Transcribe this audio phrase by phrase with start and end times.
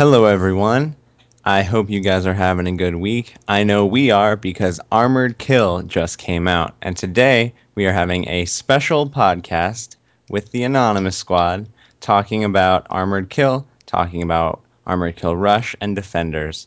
[0.00, 0.96] Hello, everyone.
[1.44, 3.34] I hope you guys are having a good week.
[3.46, 8.26] I know we are because Armored Kill just came out, and today we are having
[8.26, 9.96] a special podcast
[10.30, 11.68] with the Anonymous Squad
[12.00, 16.66] talking about Armored Kill, talking about Armored Kill Rush, and Defenders.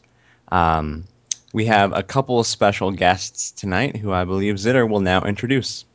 [0.50, 1.06] Um,
[1.54, 5.86] we have a couple of special guests tonight who I believe Zitter will now introduce.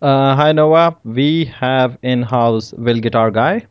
[0.00, 3.66] Uh, hi Noah, we have in-house Will Guitar Guy.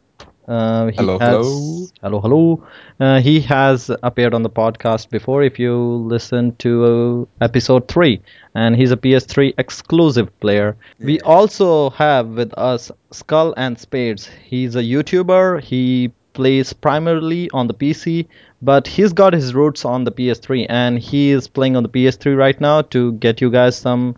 [0.50, 1.88] Uh, he Hello, has, hello.
[2.02, 2.64] hello, hello.
[3.00, 5.44] Uh, he has appeared on the podcast before.
[5.44, 8.22] If you listen to uh, episode three,
[8.56, 10.76] and he's a PS3 exclusive player.
[11.00, 14.28] We also have with us Skull and Spades.
[14.44, 15.62] He's a YouTuber.
[15.62, 18.28] He plays primarily on the PC,
[18.62, 22.36] but he's got his roots on the PS3, and he is playing on the PS3
[22.36, 24.16] right now to get you guys some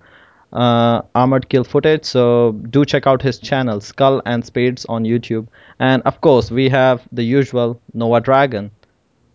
[0.53, 5.47] uh, armored kill footage so do check out his channel skull and spades on youtube
[5.79, 8.71] and of course we have the usual noah dragon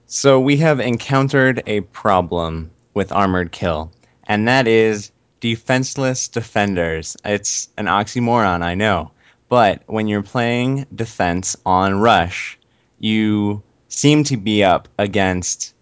[0.06, 3.92] So we have encountered a problem with Armored Kill,
[4.24, 7.16] and that is defenseless defenders.
[7.24, 9.10] It's an oxymoron, I know.
[9.48, 12.58] But when you're playing defense on Rush,
[12.98, 15.74] you seem to be up against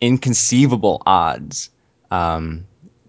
[0.00, 1.70] inconceivable odds.
[2.10, 2.66] Um,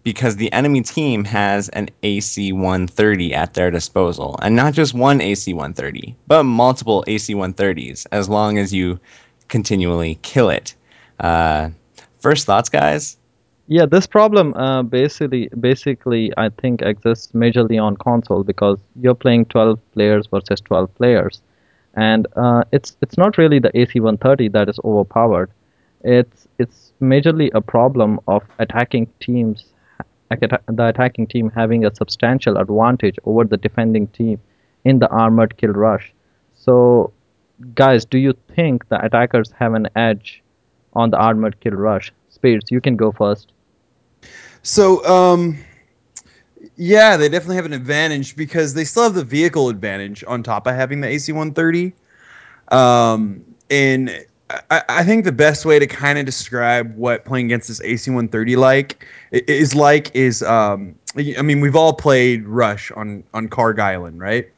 [0.08, 4.40] because the enemy team has an AC 130 at their disposal.
[4.42, 9.02] And not just one AC 130, but multiple AC 130s, as long as you
[9.50, 10.76] continually kill it.
[11.20, 11.72] Uh,
[12.20, 13.18] first thoughts, guys?
[13.70, 19.44] yeah this problem uh, basically basically i think exists majorly on console because you're playing
[19.48, 21.42] 12 players versus 12 players
[21.96, 25.52] and uh, it's it's not really the ac130 that is overpowered
[26.02, 29.66] it's it's majorly a problem of attacking teams
[30.30, 34.40] the attacking team having a substantial advantage over the defending team
[34.84, 36.14] in the armored kill rush.
[36.56, 37.12] So
[37.74, 40.44] guys do you think the attackers have an edge
[40.94, 42.12] on the armored kill rush?
[42.30, 43.52] Spades you can go first.
[44.64, 45.58] So, um,
[46.76, 50.68] yeah, they definitely have an advantage because they still have the vehicle advantage on top
[50.68, 51.94] of having the AC 130.
[52.70, 57.68] Um, and I, I think the best way to kind of describe what playing against
[57.68, 63.24] this AC 130 like is like is um, I mean we've all played Rush on
[63.34, 64.50] on Kharg Island, right?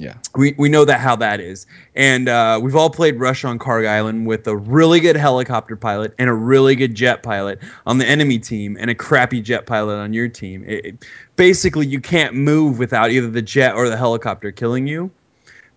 [0.00, 0.14] Yeah.
[0.36, 3.84] we, we know that how that is and uh, we've all played rush on Kharg
[3.88, 8.06] island with a really good helicopter pilot and a really good jet pilot on the
[8.06, 11.04] enemy team and a crappy jet pilot on your team It- it-
[11.34, 15.10] basically you can't move without either the jet or the helicopter killing you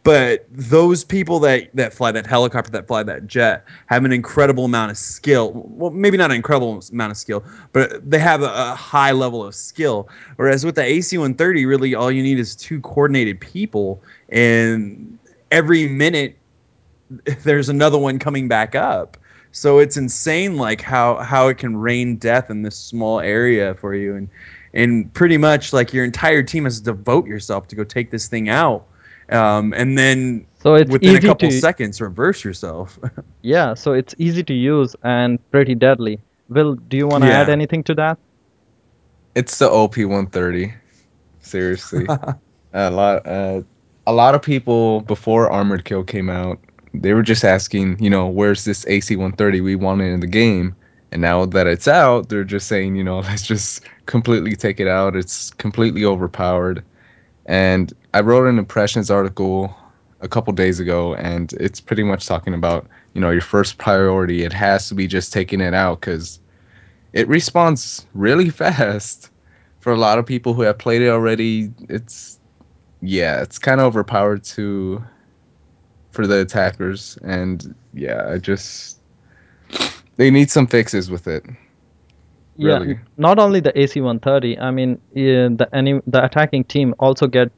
[0.04, 4.66] but those people that that fly that helicopter that fly that jet have an incredible
[4.66, 5.52] amount of skill.
[5.54, 9.46] Well maybe not an incredible amount of skill but they have a, a high level
[9.46, 10.10] of skill.
[10.38, 15.18] Whereas with the ac-130 really all you need is two coordinated people and
[15.52, 16.38] every minute
[17.44, 19.18] there's another one coming back up.
[19.52, 23.94] So it's insane like how how it can rain death in this small area for
[23.94, 24.16] you.
[24.16, 24.30] And
[24.74, 28.28] and pretty much like your entire team has to devote yourself to go take this
[28.28, 28.88] thing out
[29.32, 33.00] um, and then So it's within a couple to seconds reverse yourself
[33.42, 36.22] yeah, so it's easy to use and pretty deadly.
[36.50, 37.34] Will, do you want to Yeah.
[37.34, 38.18] add anything to that?
[39.36, 40.74] It's the OP 130.
[41.40, 42.14] Seriously,
[42.74, 43.26] a lot.
[43.26, 43.62] Uh,
[44.08, 46.60] a lot of people before Armored Kill came out,
[46.94, 50.76] they were just asking, you know, where's this AC 130 we wanted in the game?
[51.12, 54.88] And now that it's out, they're just saying, you know, let's just completely take it
[54.88, 55.16] out.
[55.16, 56.84] It's completely overpowered.
[57.52, 59.76] And I wrote an impressions article
[60.22, 64.46] a couple days ago, and it's pretty much talking about, you know, your first priority.
[64.46, 66.40] It has to be just taking it out because
[67.12, 69.30] it responds really fast.
[69.82, 72.40] For a lot of people who have played it already, it's
[73.02, 75.04] yeah, it's kind of overpowered to
[76.12, 78.98] for the attackers, and yeah, I just
[80.16, 81.44] they need some fixes with it.
[82.56, 83.00] Yeah, Really?
[83.18, 84.58] not only the AC-130.
[84.60, 87.52] I mean, yeah, the any the attacking team also get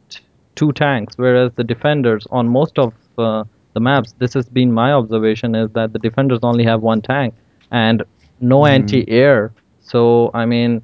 [0.55, 3.43] two tanks, whereas the defenders on most of uh,
[3.73, 7.33] the maps, this has been my observation, is that the defenders only have one tank
[7.71, 8.03] and
[8.39, 8.65] no Mhm.
[8.65, 9.53] anti-air.
[9.79, 10.83] So I mean,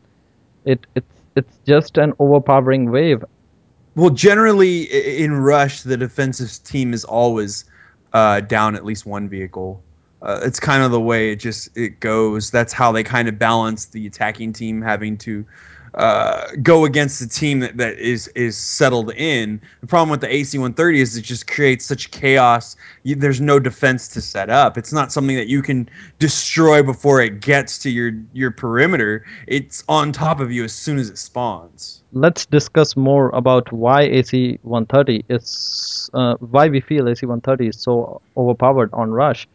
[0.66, 3.24] it it's it's just an overpowering wave.
[3.96, 4.84] well generally
[5.24, 7.66] in rush the defensive team is always
[8.14, 9.84] uh, down at least one vehicle
[10.21, 12.51] uh, it's kind of the way it just it goes.
[12.51, 15.45] That's how they kind of balance the attacking team having to
[15.95, 19.62] uh, go against the team that, that is is settled in.
[19.81, 22.75] The problem with the ac-130 is it just creates such chaos.
[23.04, 24.77] You, there's no defense to set up.
[24.77, 25.89] It's not something that you can
[26.19, 29.25] destroy before it gets to your your perimeter.
[29.48, 32.01] It's on top of you as soon as it spawns.
[32.12, 37.80] Let's discuss more about why AC 130 is uh, why we feel AC 130 is
[37.80, 39.48] so overpowered on Rush.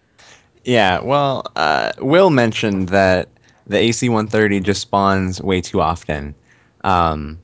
[0.65, 3.29] Yeah, well, uh, Will mentioned that
[3.67, 6.35] the AC-130 just spawns way too often.
[6.83, 7.39] Um,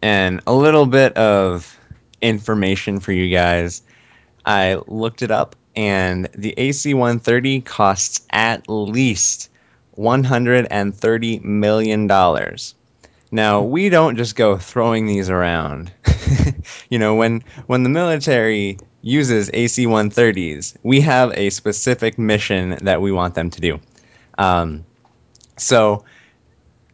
[0.00, 1.78] and a little bit of
[2.20, 3.82] information for you guys.
[4.46, 9.50] I looked it up, and the AC-130 costs at least
[9.98, 12.06] $130 million.
[13.30, 15.92] Now, we don't just go throwing these around.
[16.90, 23.12] you know, when when the military uses AC-130s, we have a specific mission that we
[23.12, 23.80] want them to do.
[24.38, 24.84] Um,
[25.56, 26.04] so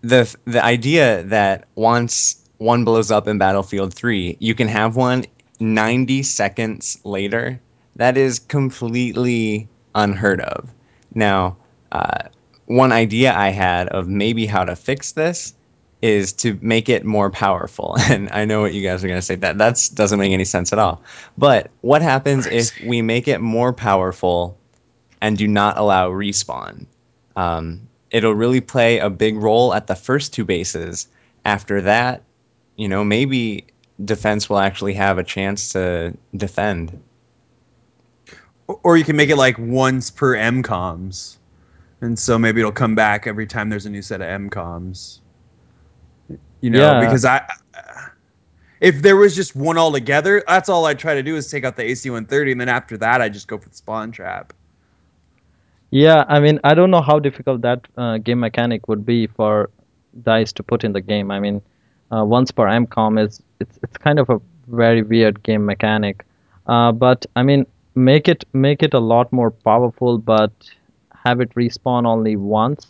[0.01, 5.25] the the idea that once one blows up in Battlefield 3, you can have one
[5.61, 7.61] 90 seconds later,
[7.97, 10.73] that is completely unheard of.
[11.15, 11.57] Now,
[11.93, 12.29] uh,
[12.67, 15.55] one idea I had of maybe how to fix this
[16.01, 17.97] is to make it more powerful.
[18.09, 20.45] And I know what you guys are going to say that that doesn't make any
[20.45, 21.03] sense at all.
[21.37, 24.59] But what happens if we make it more powerful
[25.21, 26.87] and do not allow respawn?
[27.37, 31.09] Um, it'll really play a big role at the first two bases.
[31.45, 32.23] After that,
[32.77, 33.67] you know, maybe
[34.05, 37.03] defense will actually have a chance to defend.
[38.67, 41.37] Or you can make it like once per MCOMs.
[42.01, 45.21] And so maybe it'll come back every time there's a new set of MCOMs.
[46.61, 47.01] You know, Yeah.
[47.01, 47.47] because I
[48.81, 51.77] if there was just one altogether, that's all I'd try to do is take out
[51.77, 54.53] the AC 130 and then after that I just go for the spawn trap.
[55.91, 59.71] Yeah, I mean, I don't know how difficult that uh, game mechanic would be for
[60.23, 61.31] DICE to put in the game.
[61.31, 61.63] I mean,
[62.13, 66.25] uh, once per MCOM is it's it's kind of a very weird game mechanic.
[66.67, 70.53] Uh, but I mean, make it make it a lot more powerful, but
[71.25, 72.87] have it respawn only once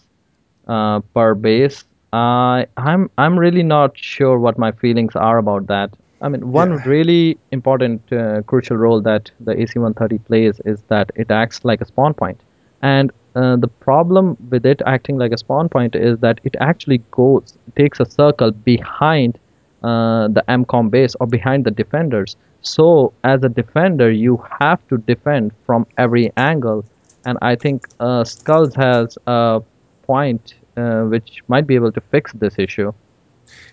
[0.67, 1.85] uh, per base.
[2.13, 5.91] Uh, I'm I'm really not sure what my feelings are about that.
[6.21, 6.85] I mean, one Yeah.
[6.85, 11.85] really important uh, crucial role that the AC-130 plays is that it acts like a
[11.87, 12.43] spawn point.
[12.83, 17.05] And uh, the problem with it acting like a spawn point is that it actually
[17.11, 19.39] goes takes a circle behind
[19.83, 22.37] uh, the MCOM base or behind the defenders.
[22.61, 26.85] So as a defender, you have to defend from every angle.
[27.25, 29.61] And I think uh, Skulls has a
[30.07, 32.93] point uh, which might be able to fix this issue.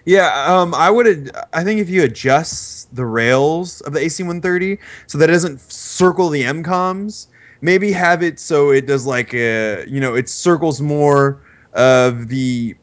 [0.05, 1.31] Yeah, um, I would.
[1.53, 5.59] I think if you adjust the rails of the AC 130 so that it doesn't
[5.59, 7.27] circle the MCOMs,
[7.61, 11.41] maybe have it so it does like a, you know, it circles more
[11.73, 12.75] of the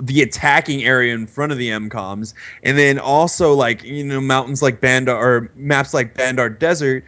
[0.00, 4.62] the attacking area in front of the MCOMs, and then also like you know mountains
[4.62, 7.04] like Bandar or maps like Bandar Desert,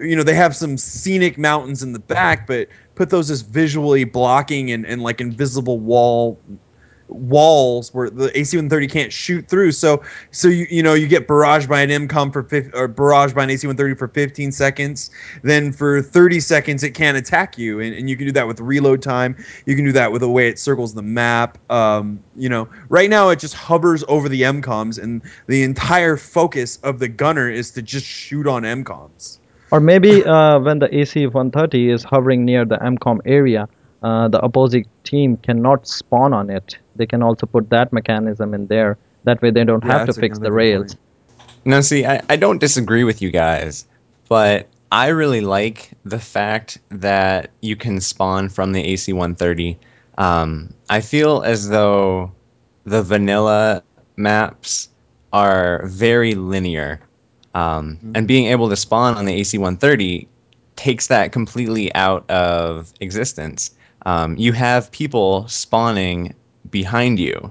[0.00, 4.04] you know they have some scenic mountains in the back, but put those as visually
[4.04, 6.40] blocking and, and like invisible wall
[7.08, 9.72] walls where the AC-130 can't shoot through.
[9.72, 12.40] So so you you know you get barraged by an MCOM for
[12.74, 15.10] or barraged by an AC-130 for 15 seconds.
[15.42, 18.60] Then for 30 seconds it can't attack you, and, and you can do that with
[18.60, 19.36] reload time.
[19.66, 21.58] You can do that with the way it circles the map.
[21.70, 26.78] Um, you know, right now it just hovers over the MCOMs, and the entire focus
[26.82, 29.38] of the gunner is to just shoot on MCOMs.
[29.72, 33.68] Or maybe uh, when the AC-130 is hovering near the MCOM area,
[34.02, 36.78] uh, the opposing team cannot spawn on it.
[36.96, 38.98] They can also put that mechanism in there.
[39.24, 40.94] That way they don't Yeah, have to fix the rails.
[40.94, 41.00] point.
[41.64, 43.86] Now, see, I, I don't disagree with you guys,
[44.28, 49.78] but I really like the fact that you can spawn from the AC 130.
[50.18, 52.32] Um, I feel as though
[52.84, 53.82] the vanilla
[54.16, 54.88] maps
[55.32, 57.00] are very linear.
[57.54, 60.28] Um, And being able to spawn on the AC 130
[60.76, 63.70] takes that completely out of existence.
[64.04, 66.34] Um, you have people spawning
[66.70, 67.50] behind you.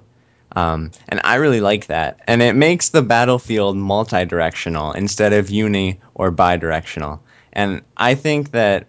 [0.55, 2.19] Um, and I really like that.
[2.27, 7.21] And it makes the battlefield multi directional instead of uni or bi directional.
[7.53, 8.87] And I think that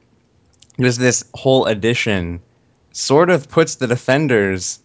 [0.80, 2.40] just this whole addition
[2.92, 4.80] sort of puts the defenders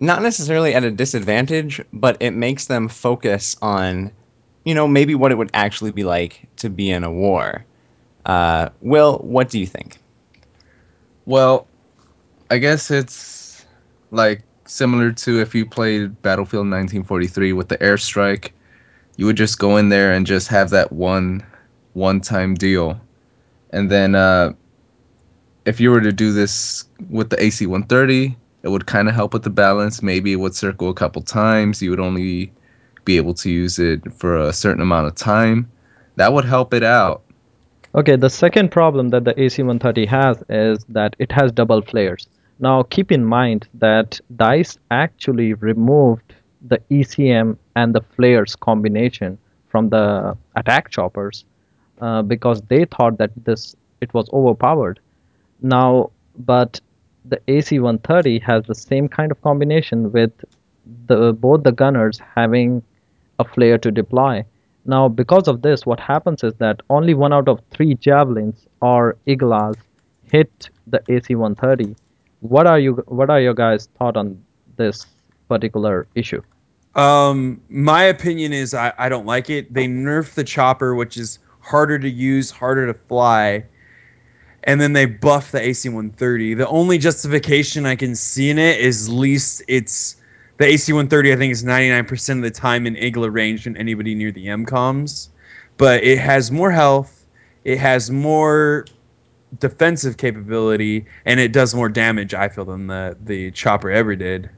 [0.00, 4.10] not necessarily at a disadvantage, but it makes them focus on,
[4.64, 7.64] you know, maybe what it would actually be like to be in a war.
[8.26, 9.98] Uh, Will, what do you think?
[11.26, 11.66] Well,
[12.50, 13.33] I guess it's
[14.14, 18.50] like similar to if you played Battlefield 1943 with the airstrike,
[19.16, 21.44] you would just go in there and just have that one
[21.92, 23.00] one-time deal.
[23.70, 24.52] And then uh
[25.64, 29.44] if you were to do this with the AC-130, it would kind of help with
[29.44, 30.02] the balance.
[30.02, 31.80] Maybe it would circle a couple times.
[31.80, 32.52] You would only
[33.04, 35.70] be able to use it for a certain amount of time.
[36.16, 37.22] That would help it out.
[37.94, 42.26] Okay, the second problem that the AC-130 has is that it has double flares.
[42.64, 49.36] Now, keep in mind that DICE actually removed the ECM and the flares combination
[49.68, 51.44] from the attack choppers
[52.00, 54.98] uh, because they thought that this it was overpowered.
[55.60, 56.80] Now, but
[57.26, 60.32] the AC-130 has the same kind of combination with
[61.08, 62.82] the both the gunners having
[63.38, 64.42] a flare to deploy.
[64.86, 69.16] Now, because of this, what happens is that only one out of three javelins or
[69.26, 69.76] iglas
[70.32, 71.94] hit the AC-130.
[72.44, 73.02] What are you?
[73.06, 74.38] What are your guys' thought on
[74.76, 75.06] this
[75.48, 76.42] particular issue?
[76.94, 79.72] Um, my opinion is I, I don't like it.
[79.72, 83.64] They nerfed the chopper, which is harder to use, harder to fly,
[84.64, 86.58] and then they buff the AC-130.
[86.58, 90.16] The only justification I can see in it is least it's
[90.58, 91.32] the AC-130.
[91.32, 95.28] I think is 99% of the time in Igla range than anybody near the MCOMs,
[95.78, 97.26] but it has more health,
[97.64, 98.84] it has more
[99.58, 102.34] defensive capability, and it does more damage.
[102.34, 104.50] I feel than the the chopper ever did.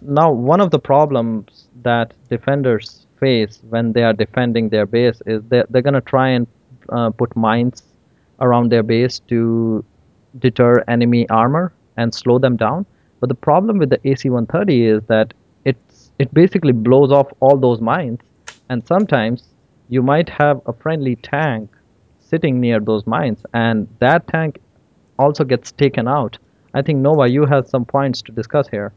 [0.00, 5.42] Now, one of the problems that defenders face when they are defending their base is
[5.48, 6.46] they're, they're going to try and
[6.88, 7.84] uh, put mines
[8.40, 9.84] around their base to
[10.38, 12.84] deter enemy armor and slow them down.
[13.20, 17.80] But the problem with the AC-130 is that it's it basically blows off all those
[17.80, 18.18] mines,
[18.68, 19.44] and sometimes
[19.88, 21.70] you might have a friendly tank
[22.32, 24.58] sitting near those mines, and that tank
[25.18, 26.38] also gets taken out.
[26.74, 28.92] I think Nova, you have some points to discuss here.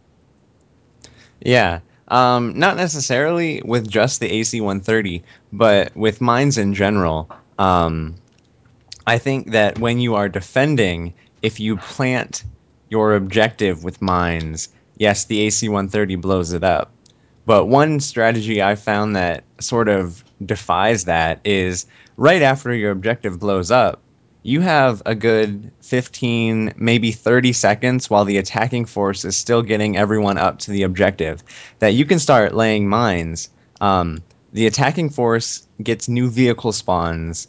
[1.42, 1.82] Yeah.
[2.08, 7.30] Um, not necessarily with just the AC 130, but with mines in general.
[7.60, 8.16] Um,
[9.06, 12.44] I think that when you are defending, if you plant
[12.90, 16.92] your objective with mines, yes, the AC 130 blows it up.
[17.46, 21.86] But one strategy I found that sort of defies that is
[22.18, 24.02] right after your objective blows up,
[24.44, 29.98] you have a good 15, maybe 30 seconds while the attacking force is still getting
[29.98, 31.44] everyone up to the objective
[31.80, 33.50] that you can start laying mines.
[33.82, 34.22] Um,
[34.54, 37.48] the attacking force gets new vehicle spawns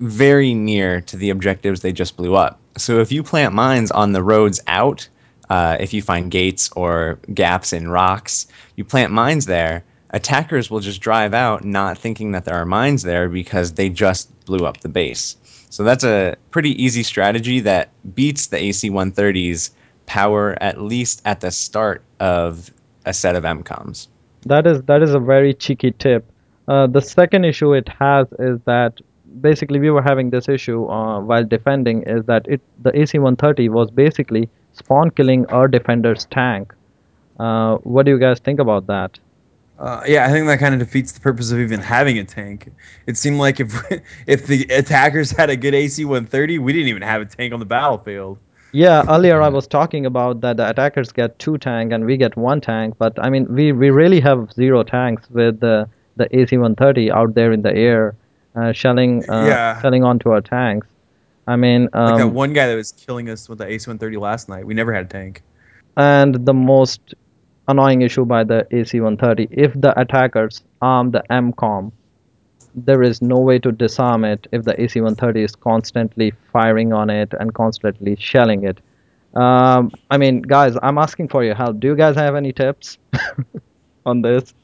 [0.00, 2.60] very near to the objectives they just blew up.
[2.76, 5.08] So if you plant mines on the roads out,
[5.50, 8.46] uh, if you find gates or gaps in rocks,
[8.76, 9.84] you plant mines there.
[10.10, 14.28] Attackers will just drive out, not thinking that there are mines there because they just
[14.44, 15.36] blew up the base.
[15.70, 19.70] So that's a pretty easy strategy that beats the AC 130's
[20.06, 22.70] power at least at the start of
[23.04, 24.06] a set of MCOMs.
[24.46, 26.30] That is that is a very cheeky tip.
[26.68, 29.00] Uh, the second issue it has is that
[29.40, 33.90] basically we were having this issue uh, while defending is that it the AC-130 was
[33.90, 36.72] basically spawn killing our defender's tank.
[37.38, 39.18] Uh, what do you guys think about that?
[39.78, 42.68] Uh, yeah, I think that kind of defeats the purpose of even having a tank.
[43.06, 43.74] It seemed like if
[44.26, 47.66] if the attackers had a good AC-130, we didn't even have a tank on the
[47.66, 48.38] battlefield.
[48.72, 52.36] Yeah, earlier I was talking about that the attackers get two tank and we get
[52.36, 57.10] one tank, but I mean we, we really have zero tanks with the the AC-130
[57.10, 58.14] out there in the air,
[58.54, 59.80] uh, shelling uh, Yeah.
[59.80, 60.86] shelling onto our tanks.
[61.46, 64.48] I mean, Like that um, one guy that was killing us with the AC-130 last
[64.48, 64.66] night.
[64.66, 65.42] We never had a tank.
[65.96, 67.14] and the most
[67.68, 71.92] annoying issue by the AC-130, if the attackers arm the MCOM,
[72.74, 77.32] there is no way to disarm it if the AC-130 is constantly firing on it
[77.38, 78.80] and constantly shelling it.
[79.34, 81.80] Um, I mean, guys, I'm asking for your help.
[81.80, 82.98] Do you guys have any tips
[84.06, 84.54] on this?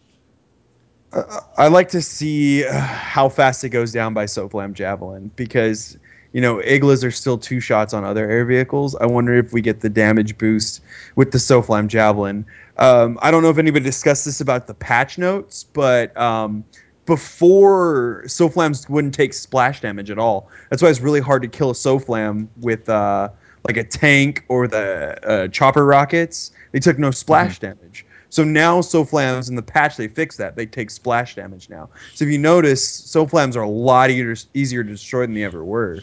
[1.59, 5.99] I like to see uh, how fast it goes down by Soflam Javelin because
[6.33, 8.95] you know Iglas are still two shots on other air vehicles.
[8.97, 10.83] I wonder if we get the damage boost
[11.17, 12.45] with the Soflam Javelin.
[12.79, 16.65] Um, I don't know if anybody discussed this about the patch notes, but um,
[17.07, 20.49] before Soflams wouldn't take splash damage at all.
[20.71, 23.31] That's why it's really hard to kill a Soflam with uh,
[23.67, 26.53] like a tank or the uh, chopper rockets.
[26.73, 28.07] They took no splash damage.
[28.31, 30.55] So now Soflams in the patch they fix that.
[30.55, 31.91] They take splash damage now.
[32.15, 35.65] So if you notice, Soflams are a lot easier, easier to destroy than they ever
[35.65, 35.99] were.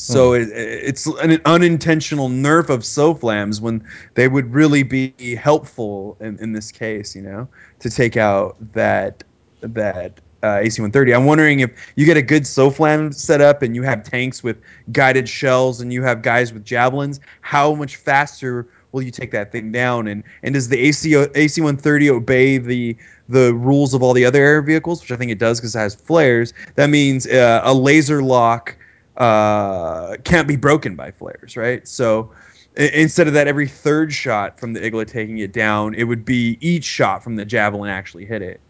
[0.00, 6.38] So it, it's an unintentional nerf of Soflams when they would really be helpful in,
[6.38, 7.46] in this case, you know,
[7.80, 9.22] to take out that
[9.60, 11.14] that uh, AC-130.
[11.14, 14.56] I'm wondering if you get a good SOFLAM set up and you have tanks with
[14.90, 19.52] guided shells and you have guys with javelins, how much faster will you take that
[19.52, 20.08] thing down?
[20.08, 22.96] And and does the AC AC-130 obey the
[23.28, 25.78] the rules of all the other air vehicles, which I think it does because it
[25.78, 26.54] has flares?
[26.76, 28.78] That means uh, a laser lock
[29.20, 31.86] uh, can't be broken by flares, right?
[31.86, 32.32] So
[32.76, 36.58] instead of that every third shot from the Igla taking it down, it would be
[36.60, 38.60] each shot from the javelin actually hit it.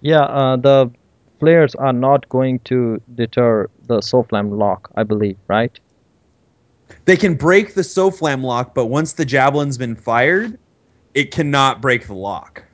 [0.00, 0.90] Yeah, uh, the
[1.38, 5.78] flares are not going to deter the Soflam lock, I believe, right?
[7.04, 10.58] They can break the SOFLAM lock, but once the javelin's been fired,
[11.14, 12.64] it cannot break the lock.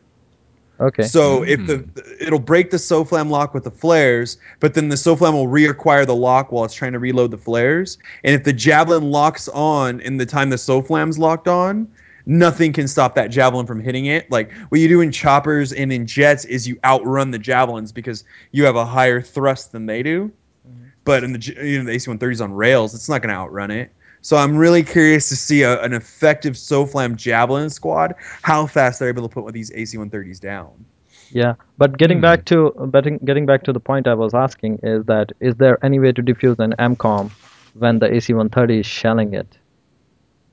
[0.83, 1.05] Okay.
[1.05, 2.01] So if the hmm.
[2.21, 6.17] it'll break the SOFLAM lock with the flares, but then the SOFLAM will reacquire the
[6.17, 7.99] lock while it's trying to reload the flares.
[8.25, 11.89] And if the javelin locks on in the time the SOFLAM's locked on,
[12.27, 14.29] nothing can stop that javelin from hitting it.
[14.31, 18.25] Like what you do in choppers and in jets is you outrun the javelins because
[18.51, 20.33] you have a higher thrust than they do.
[20.69, 20.87] Mm-hmm.
[21.05, 23.93] But in the you know the AC-130s on rails, it's not going to outrun it.
[24.23, 29.09] So I'm really curious to see a, an effective SOFLAM javelin squad, how fast they're
[29.09, 30.85] able to put one of these AC-130s down.
[31.33, 32.23] Yeah, but getting Hmm.
[32.23, 35.83] back to getting getting back to the point I was asking is that is there
[35.85, 37.31] any way to defuse an MCOM
[37.79, 39.59] when the AC-130 is shelling it?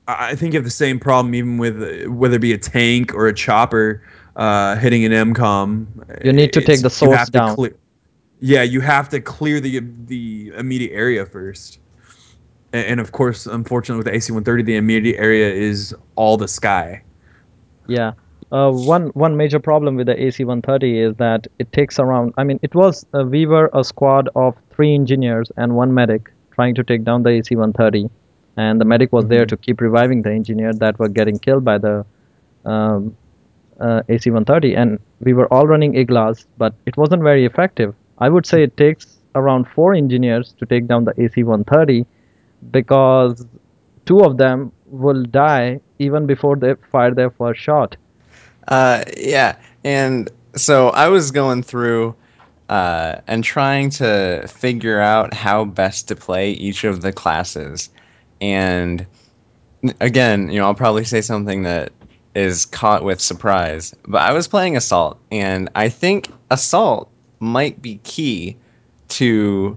[0.08, 3.28] I think you have the same problem even with whether it be a tank or
[3.28, 4.02] a chopper
[4.36, 5.86] uh, hitting an MCOM.
[6.24, 7.54] You need to take the source down.
[7.54, 7.76] clear-
[8.40, 11.78] yeah, you have to clear the the immediate area first.
[12.72, 17.02] And, and of course, unfortunately, with the AC-130, the immediate area is all the sky.
[17.86, 18.12] Yeah.
[18.52, 22.34] Uh, one one major problem with the AC-130 is that it takes around.
[22.36, 26.32] I mean, it was uh, we were a squad of three engineers and one medic
[26.50, 28.10] trying to take down the AC-130,
[28.56, 31.78] and the medic was there to keep reviving the engineer that were getting killed by
[31.78, 32.04] the
[32.64, 33.16] um,
[33.80, 37.94] uh, AC-130, and we were all running IGLAs, but it wasn't very effective.
[38.18, 42.04] I would say it takes around four engineers to take down the AC-130
[42.70, 43.46] because
[44.06, 47.96] two of them will die even before they fire their first shot.
[48.68, 52.14] Uh, yeah, and so I was going through
[52.68, 57.90] uh, and trying to figure out how best to play each of the classes,
[58.40, 59.06] and
[60.00, 61.92] again, you know, I'll probably say something that
[62.34, 67.98] is caught with surprise, but I was playing assault, and I think assault might be
[68.04, 68.56] key
[69.08, 69.76] to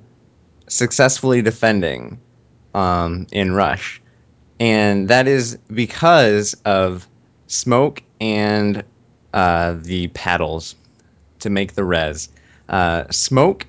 [0.68, 2.20] successfully defending
[2.74, 4.02] um, in rush,
[4.60, 7.08] and that is because of
[7.48, 8.84] smoke and
[9.34, 10.76] uh, the paddles
[11.40, 12.30] to make the res.
[12.70, 13.66] Uh, smoke,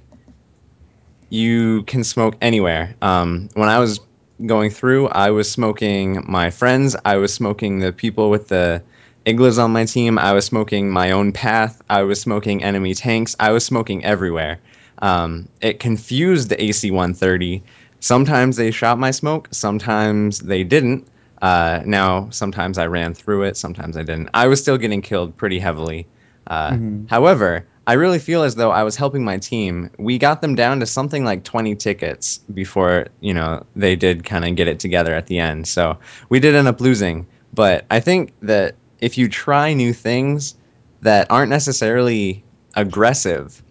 [1.31, 2.95] you can smoke anywhere.
[3.03, 4.01] Um, when I was
[4.47, 6.97] going through, I was smoking my friends.
[7.05, 8.83] I was smoking the people with the
[9.27, 10.19] iglas on my team.
[10.19, 11.83] I was smoking my own path.
[11.91, 13.35] I was smoking enemy tanks.
[13.41, 14.59] I was smoking everywhere.
[14.99, 17.63] Um, it confused the AC 130.
[18.05, 21.09] Sometimes they shot my smoke, sometimes they didn't.
[21.41, 24.29] Uh, now, sometimes I ran through it, sometimes I didn't.
[24.35, 26.07] I was still getting killed pretty heavily.
[26.47, 26.77] Uh,
[27.09, 29.89] However, I really feel as though I was helping my team.
[29.99, 34.45] We got them down to something like 20 tickets before, you know, they did kind
[34.45, 35.67] of get it together at the end.
[35.67, 35.97] So
[36.29, 37.27] we did end up losing.
[37.55, 40.57] But I think that if you try new things
[41.01, 43.63] that aren't necessarily aggressive,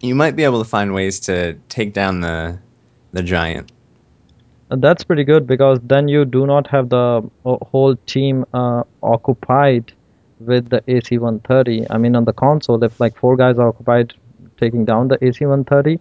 [0.00, 2.58] you might be able to find ways to take down the
[3.12, 3.72] the giant.
[4.70, 9.92] And that's pretty good because then you do not have the whole team uh, occupied
[10.40, 11.86] with the AC-130.
[11.90, 14.14] I mean, on the console, if like four guys are occupied
[14.58, 15.98] taking down the AC-130,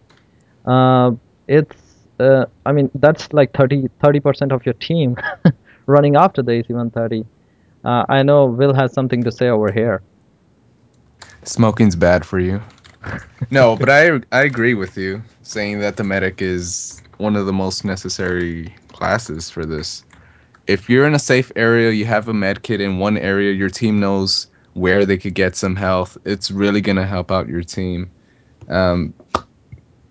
[0.66, 1.12] uh,
[1.48, 1.76] it's
[2.20, 3.90] uh, I mean that's like 30
[4.20, 5.16] percent of your team
[5.86, 7.26] running after the AC-130.
[7.86, 10.02] Uh, I know Will has something to say over here.
[11.44, 12.62] Smoking's bad for you.
[13.52, 17.54] No, but I I agree with you saying that the medic is one of the
[17.54, 20.04] most necessary classes for this.
[20.68, 23.70] If you're in a safe area, you have a med kit in one area, your
[23.70, 26.18] team knows where they could get some health.
[26.26, 28.12] It's really gonna help out your team.
[28.70, 29.14] Um,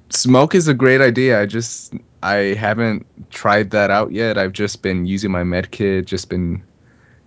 [0.09, 1.41] smoke is a great idea.
[1.41, 4.39] I just I haven't tried that out yet.
[4.39, 6.63] I've just been using my med kit, just been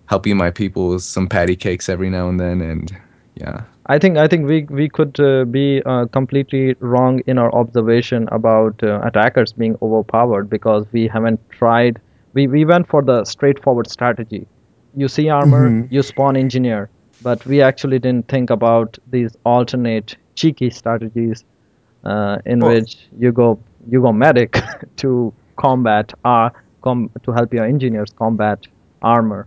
[0.06, 2.94] helping my people with some patty cakes every now and then, and
[3.36, 3.62] yeah.
[3.92, 8.28] I think I think we we could uh, be uh, completely wrong in our observation
[8.30, 12.00] about uh, attackers being overpowered because we haven't tried.
[12.34, 14.46] We we went for the straightforward strategy.
[14.96, 16.88] You see armor, you spawn engineer,
[17.22, 21.44] but we actually didn't think about these alternate cheeky strategies
[22.04, 24.62] uh, in which you go you go medic
[25.02, 26.50] to combat uh,
[26.82, 28.68] com- to help your engineers combat
[29.02, 29.46] armor.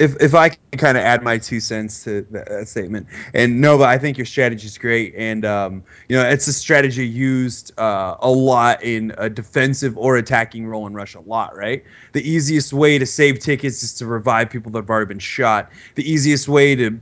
[0.00, 3.60] If if I can kind of add my two cents to that, that statement, and
[3.60, 7.78] Nova, I think your strategy is great, and um, you know it's a strategy used
[7.78, 11.18] uh, a lot in a defensive or attacking role in Russia.
[11.18, 11.84] A lot, right?
[12.12, 15.70] The easiest way to save tickets is to revive people that have already been shot.
[15.96, 16.98] The easiest way to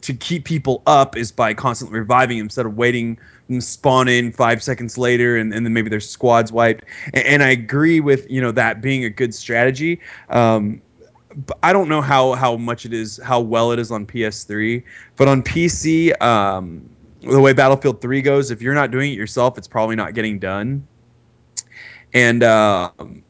[0.00, 4.30] to keep people up is by constantly reviving them instead of waiting them spawn in
[4.30, 6.84] five seconds later and, and then maybe their squad's wiped.
[7.14, 10.00] And, and I agree with you know that being a good strategy.
[10.30, 10.80] Um,
[11.62, 14.82] I don't know how how much it is, how well it is on PS3,
[15.16, 16.88] but on PC, um,
[17.22, 20.38] the way Battlefield 3 goes, if you're not doing it yourself, it's probably not getting
[20.38, 20.86] done.
[22.14, 23.22] And um,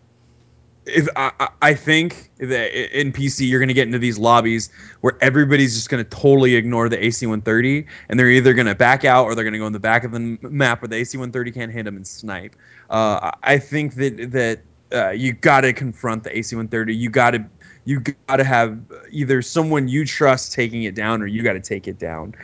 [0.87, 5.16] if I, I- think that in PC you're going to get into these lobbies where
[5.20, 9.24] everybody's just going to totally ignore the AC-130 and they're either going to back out
[9.24, 11.72] or they're going to go in the back of the map where the AC-130 can't
[11.72, 12.56] hit them and snipe.
[12.90, 14.62] Uh, I I think that that
[14.96, 16.96] uh, you got to confront the AC-130.
[16.96, 17.44] You got to
[17.88, 18.79] you got to have
[19.11, 22.35] either someone you trust taking it down or you got to take it down.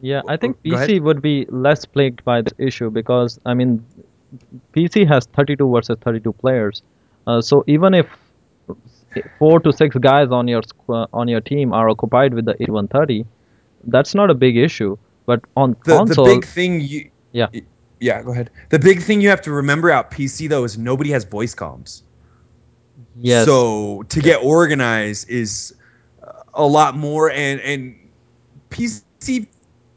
[0.00, 0.88] Yeah, I think Go ahead.
[0.88, 3.86] PC would be less plagued by this issue because I mean,
[4.72, 6.82] PC has 32 versus 32 players.
[7.28, 8.08] Uh, so even if
[9.38, 13.24] four to six guys on your squ- on your team are occupied with the AC-130,
[13.84, 14.98] that's not a big issue.
[15.24, 17.46] But on the, the big thing you Yeah.
[18.00, 21.10] yeah go ahead the big thing you have to remember out pc though is nobody
[21.10, 22.02] has voice comms
[23.20, 25.74] yes, so to get organized is
[26.22, 27.96] uh, a lot more and and
[28.70, 29.46] pc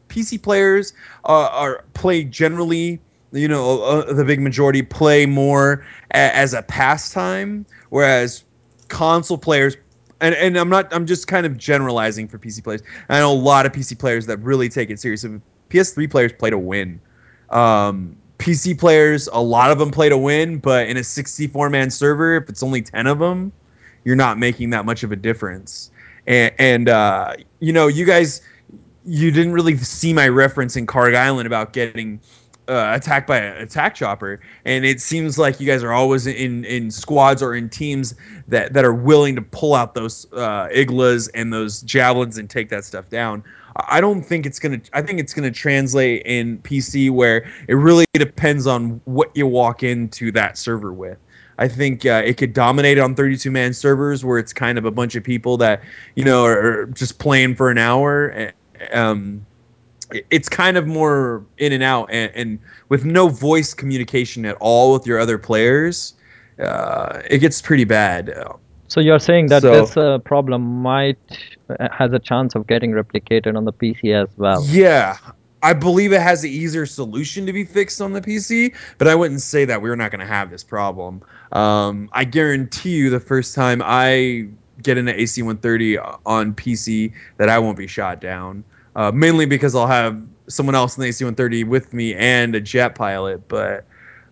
[0.08, 0.92] pc players
[1.24, 3.00] uh, are play generally
[3.32, 8.44] you know uh, the big majority play more a, as a pastime whereas
[8.88, 9.76] console players
[10.20, 12.82] and, and I'm not I'm just kind of generalizing for PC players.
[13.08, 15.40] I know a lot of PC players that really take it seriously.
[15.70, 17.00] PS3 players play to win.
[17.50, 21.90] Um, PC players, a lot of them play to win, but in a 64 man
[21.90, 23.52] server, if it's only 10 of them,
[24.04, 25.90] you're not making that much of a difference.
[26.26, 28.40] And, and uh, you know, you guys,
[29.04, 32.20] you didn't really see my reference in Kharg Island about getting
[32.68, 36.64] uh, attacked by an attack chopper, and it seems like you guys are always in
[36.66, 38.14] in squads or in teams
[38.46, 42.68] that that are willing to pull out those uh, iglas and those javelins and take
[42.68, 43.42] that stuff down.
[43.88, 44.80] I don't think it's gonna.
[44.92, 49.82] I think it's gonna translate in PC where it really depends on what you walk
[49.82, 51.18] into that server with.
[51.58, 54.90] I think uh, it could dominate on 32 man servers where it's kind of a
[54.90, 55.82] bunch of people that
[56.16, 58.32] you know are, are just playing for an hour.
[58.32, 58.50] eh,
[58.92, 59.44] Um,
[60.30, 64.94] it's kind of more in and out, and, and with no voice communication at all
[64.94, 66.14] with your other players,
[66.60, 68.32] uh, it gets pretty bad.
[68.88, 71.18] So you're saying that so- this uh, problem might
[71.68, 74.64] uh, has a chance of getting replicated on the PC as well.
[74.66, 75.16] Yeah.
[75.62, 79.16] I believe it has an easier solution to be fixed on the PC, but I
[79.16, 81.20] wouldn't say that we're not going to have this problem.
[81.50, 84.46] Um, I guarantee you, the first time I
[84.84, 88.62] get into AC 130 on PC, that I won't be shot down.
[88.94, 92.60] Uh, mainly because I'll have someone else in the AC 130 with me and a
[92.60, 93.84] jet pilot, but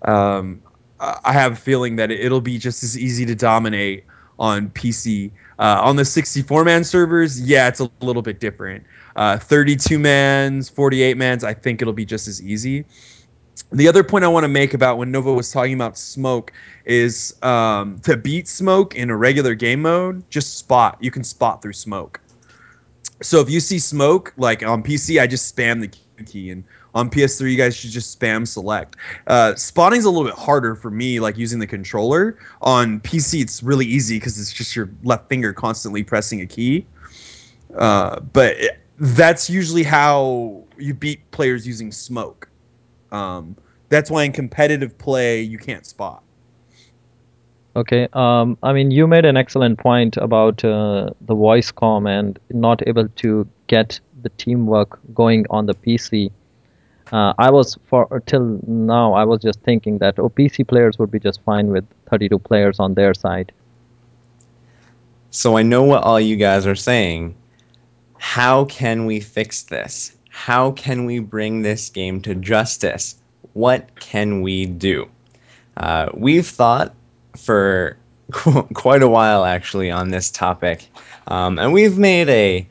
[0.02, 0.62] um,
[1.00, 4.04] I have a feeling that it'll be just as easy to dominate
[4.38, 5.30] on PC.
[5.58, 8.84] Uh, on the 64 man servers, yeah, it's a little bit different.
[9.16, 12.84] Uh, 32 mans, 48 mans, I think it'll be just as easy.
[13.72, 16.52] The other point I want to make about when Nova was talking about smoke
[16.84, 20.98] is um, to beat smoke in a regular game mode, just spot.
[21.00, 22.20] You can spot through smoke.
[23.22, 26.64] So if you see smoke, like on PC, I just spam the Q key, and
[26.96, 28.96] on PS3, you guys should just spam select.
[29.26, 32.38] Uh, spotting's a little bit harder for me, like using the controller.
[32.62, 36.86] On PC, it's really easy because it's just your left finger constantly pressing a key.
[37.76, 42.48] Uh, but it, that's usually how you beat players using smoke.
[43.12, 43.56] Um,
[43.90, 46.22] that's why in competitive play you can't spot.
[47.76, 48.08] Okay.
[48.14, 52.80] Um, I mean, you made an excellent point about uh, the voice comm and not
[52.88, 56.32] able to get the teamwork going on the PC.
[57.12, 61.10] Uh, I was for till now I was just thinking that oh, PC players would
[61.10, 63.52] be just fine with 32 players on their side.
[65.30, 67.34] So I know what all you guys are saying.
[68.18, 70.16] How can we fix this?
[70.30, 73.16] How can we bring this game to justice?
[73.52, 75.08] What can we do?
[75.76, 76.94] Uh, we've thought
[77.36, 77.96] for
[78.32, 80.88] qu- quite a while actually on this topic,
[81.28, 82.66] um, and we've made a,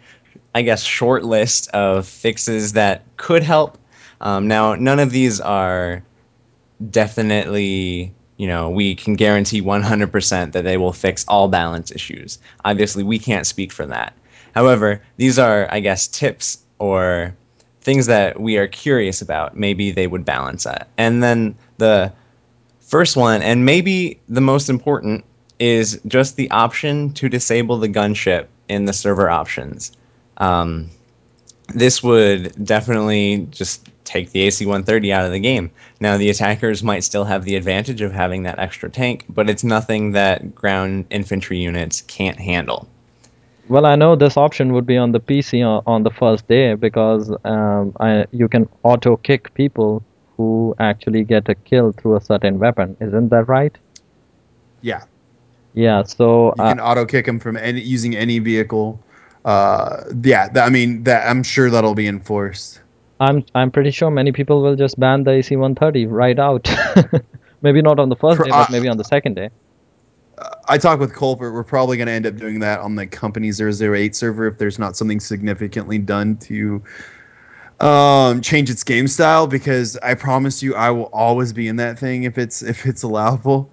[0.54, 3.78] I guess, short list of fixes that could help.
[4.26, 6.04] Um, now, none of these are
[6.90, 12.40] definitely, you know, we can guarantee 100% that they will fix all balance issues.
[12.66, 14.18] Obviously, we can't speak for that.
[14.56, 17.36] However, these are, I guess, tips or
[17.82, 19.56] things that we are curious about.
[19.56, 20.88] Maybe they would balance that.
[20.98, 22.12] And then the
[22.80, 25.24] first one, and maybe the most important,
[25.60, 29.92] is just the option to disable the gunship in the server options.
[30.38, 30.90] Um,
[31.76, 35.72] this would definitely just take the AC 130 out of the game.
[36.00, 39.64] Now, the attackers might still have the advantage of having that extra tank, but it's
[39.64, 42.88] nothing that ground infantry units can't handle.
[43.68, 46.76] Well, I know this option would be on the PC on, on the first day
[46.76, 50.04] because um, I, you can auto kick people
[50.38, 52.96] who actually get a kill through a certain weapon.
[53.00, 53.76] Isn't that right?
[54.82, 55.04] Yeah,
[55.74, 56.04] Yeah.
[56.04, 59.00] So you uh, can auto kick them from any using any vehicle.
[59.44, 62.82] Uh, yeah, that, I mean that I'm sure that'll be enforced.
[63.20, 66.68] I'm I'm pretty sure many people will just ban the AC 130 right out.
[67.62, 69.50] maybe not on the first day, but uh, maybe on the second day.
[70.68, 71.54] I talked with Colbert.
[71.54, 74.78] We're probably going to end up doing that on the company 008 server if there's
[74.78, 76.84] not something significantly done to
[77.82, 82.00] um change its game style because I promise you I will always be in that
[82.00, 83.70] thing if it's if it's allowable.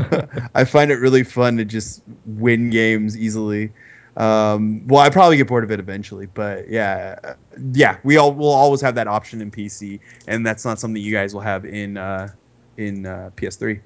[0.54, 3.72] I find it really fun to just win games easily.
[4.16, 7.34] Um, well, I probably get bored of it eventually, but yeah, uh,
[7.72, 11.12] yeah, we all will always have that option in PC, and that's not something you
[11.12, 12.28] guys will have in uh,
[12.78, 13.80] in uh, PS3.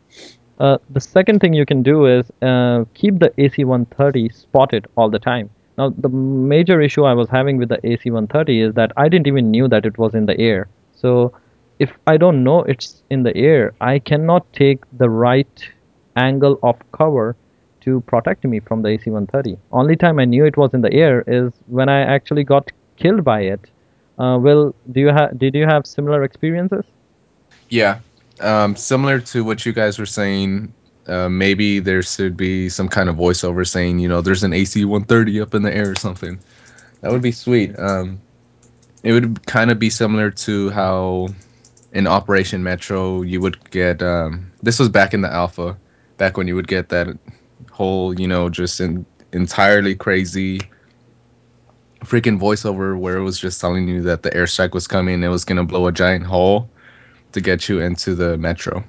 [0.60, 5.18] Uh, the second thing you can do is uh, keep the AC-130 spotted all the
[5.18, 5.48] time.
[5.78, 9.50] Now, the major issue I was having with the AC-130 is that I didn't even
[9.50, 10.68] knew that it was in the air.
[10.94, 11.32] So,
[11.78, 15.68] if I don't know it's in the air, I cannot take the right
[16.14, 17.36] angle of cover
[17.82, 19.58] to protect me from the AC-130.
[19.72, 23.24] Only time I knew it was in the air is when I actually got killed
[23.24, 23.60] by it.
[24.18, 26.84] Uh, Will, do you have did you have similar experiences?
[27.70, 28.00] Yeah,
[28.40, 30.72] um, similar to what you guys were saying.
[31.06, 34.84] Uh, maybe there should be some kind of voiceover saying, you know, there's an AC
[34.84, 36.38] 130 up in the air or something.
[37.00, 37.76] That would be sweet.
[37.78, 38.20] Um,
[39.02, 41.28] it would kind of be similar to how
[41.92, 44.02] in Operation Metro you would get.
[44.02, 45.76] Um, this was back in the alpha,
[46.18, 47.08] back when you would get that
[47.70, 50.60] whole, you know, just in, entirely crazy
[52.04, 55.28] freaking voiceover where it was just telling you that the airstrike was coming and it
[55.28, 56.68] was gonna blow a giant hole
[57.32, 58.82] to get you into the metro.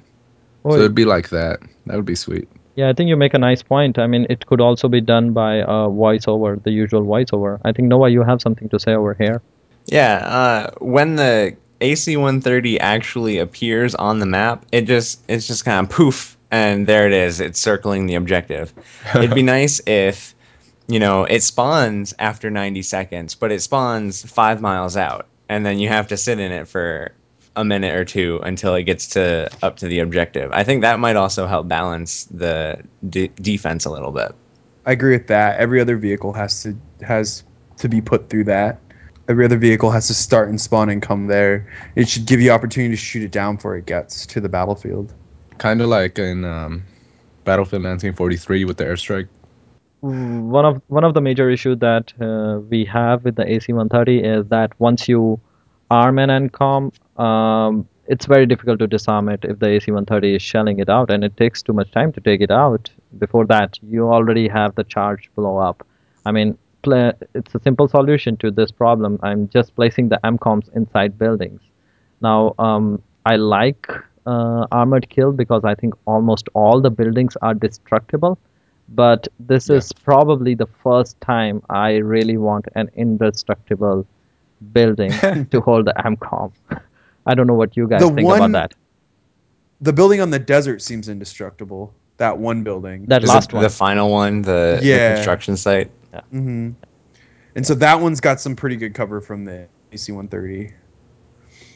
[0.63, 1.59] Oh, so it'd be like that.
[1.87, 2.47] That would be sweet.
[2.75, 3.99] Yeah, I think you make a nice point.
[3.99, 7.59] I mean, it could also be done by a voiceover, the usual voiceover.
[7.65, 9.41] I think Noah, you have something to say over here.
[9.87, 15.85] Yeah, uh, when the AC-130 actually appears on the map, it just it's just kind
[15.85, 17.39] of poof, and there it is.
[17.39, 18.73] It's circling the objective.
[19.15, 20.35] It'd be nice if
[20.87, 25.79] you know it spawns after 90 seconds, but it spawns five miles out, and then
[25.79, 27.11] you have to sit in it for
[27.55, 30.51] a minute or two until it gets to up to the objective.
[30.53, 34.33] I think that might also help balance the de- defense a little bit.
[34.85, 35.59] I agree with that.
[35.59, 37.43] Every other vehicle has to has
[37.77, 38.79] to be put through that.
[39.29, 41.67] Every other vehicle has to start and spawn and come there.
[41.95, 45.13] It should give you opportunity to shoot it down before it gets to the battlefield.
[45.57, 46.83] Kind of like in um,
[47.43, 49.27] Battlefield 1943 with the airstrike.
[50.01, 54.47] One of one of the major issues that uh, we have with the AC-130 is
[54.47, 55.39] that once you
[55.91, 60.79] arm an MCOM, um, it's very difficult to disarm it if the AC-130 is shelling
[60.79, 62.89] it out, and it takes too much time to take it out.
[63.19, 65.85] Before that, you already have the charge blow up.
[66.25, 69.19] I mean, it's a simple solution to this problem.
[69.21, 71.61] I'm just placing the MCOMs inside buildings.
[72.21, 73.87] Now, um, I like
[74.25, 78.37] uh, armored kill because I think almost all the buildings are destructible.
[78.89, 79.77] But this Yeah.
[79.77, 84.05] is probably the first time I really want an indestructible
[84.73, 85.11] building
[85.51, 86.51] to hold the MCOM.
[87.25, 88.73] I don't know what you guys The think one- about that.
[89.81, 91.93] The building on the desert seems indestructible.
[92.17, 93.05] That one building.
[93.07, 93.63] That Is last it one.
[93.63, 95.89] the final one, the, the construction site?
[96.29, 96.71] hmm
[97.55, 100.71] And so that one's got some pretty good cover from the AC-130.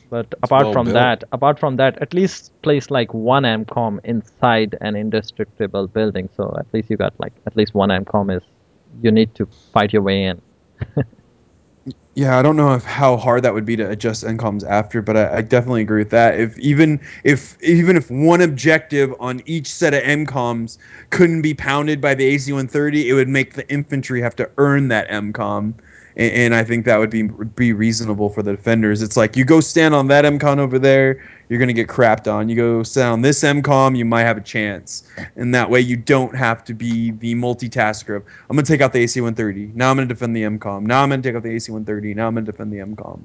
[0.09, 0.93] But apart well from built.
[0.93, 6.29] that, apart from that, at least place like one MCOM inside an indestructible building.
[6.35, 8.43] So at least you got like at least one MCOM is
[9.01, 10.41] you need to fight your way in.
[12.15, 15.17] Yeah, I don't know if how hard that would be to adjust MCOMs after, but
[15.17, 16.39] I, I definitely agree with that.
[16.39, 20.77] If even if even if one objective on each set of MCOMs
[21.09, 25.09] couldn't be pounded by the AC-130, it would make the infantry have to earn that
[25.09, 25.73] MCOM,
[26.17, 29.01] and, and I think that would be be reasonable for the defenders.
[29.01, 32.49] It's like you go stand on that MCOM over there, you're gonna get crapped on.
[32.49, 35.03] You go stand on this MCOM, you might have a chance,
[35.35, 38.93] and that way you don't have to be the multitasker of I'm gonna take out
[38.93, 39.75] the AC-130.
[39.75, 40.83] Now I'm gonna defend the MCOM.
[40.83, 42.15] Now I'm gonna take out the AC-130.
[42.15, 43.19] Now I'm gonna defend the MCOM.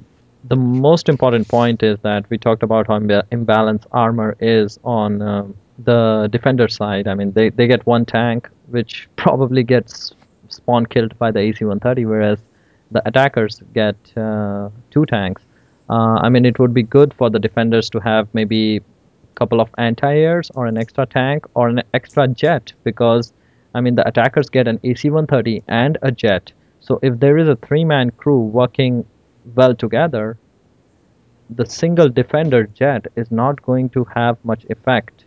[0.44, 5.20] The most important point is that we talked about how imba- imbalanced armor is on
[5.20, 7.07] um, the defender side.
[7.07, 10.14] I mean, they, they get one tank, which probably gets
[10.48, 12.38] spawn killed by the AC-130, whereas
[12.90, 15.42] the attackers get uh, two tanks.
[15.88, 19.61] Uh, I mean, it would be good for the defenders to have maybe a couple
[19.61, 23.33] of anti-airs or an extra tank or an extra jet because,
[23.74, 26.53] I mean, the attackers get an AC-130 and a jet.
[26.81, 29.05] So if there is a three-man crew working
[29.55, 30.38] well together,
[31.50, 35.24] the single defender jet is not going to have much effect.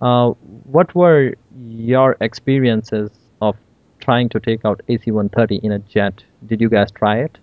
[0.00, 0.30] Uh,
[0.64, 3.56] what were your experiences of
[4.04, 6.22] trying to take out AC-130 in a jet?
[6.46, 7.38] Did you guys try it?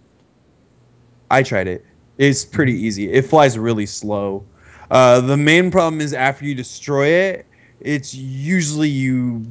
[1.30, 1.86] I tried it.
[2.18, 3.12] It's pretty easy.
[3.12, 4.46] It flies really slow.
[4.92, 7.46] Uh, the main problem is after you destroy it,
[7.80, 9.46] it's usually you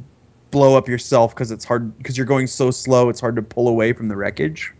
[0.51, 3.09] blow up yourself because it's hard because you're going so slow.
[3.09, 4.73] It's hard to pull away from the wreckage.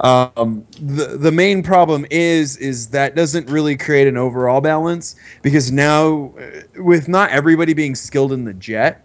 [0.00, 5.70] Um, the the main problem is is that doesn't really create an overall balance because
[5.70, 9.04] now uh, with not everybody being skilled in the jet,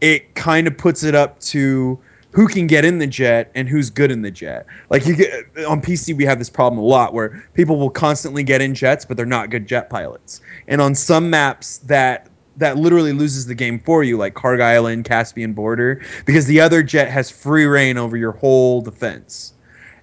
[0.00, 1.98] it kind of puts it up to
[2.32, 4.66] who can get in the jet and who's good in the jet.
[4.90, 8.42] Like you get on PC, we have this problem a lot where people will constantly
[8.42, 10.42] get in jets, but they're not good jet pilots.
[10.68, 12.28] And on some maps, that
[12.58, 16.82] that literally loses the game for you, like Kharg Island, Caspian Border, because the other
[16.82, 19.52] jet has free reign over your whole defense.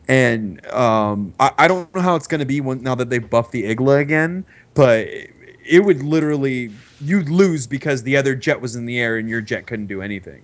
[0.07, 3.27] And um, I, I don't know how it's going to be when, now that they've
[3.27, 5.07] buffed the Igla again, but
[5.65, 9.41] it would literally you'd lose because the other jet was in the air and your
[9.41, 10.43] jet couldn't do anything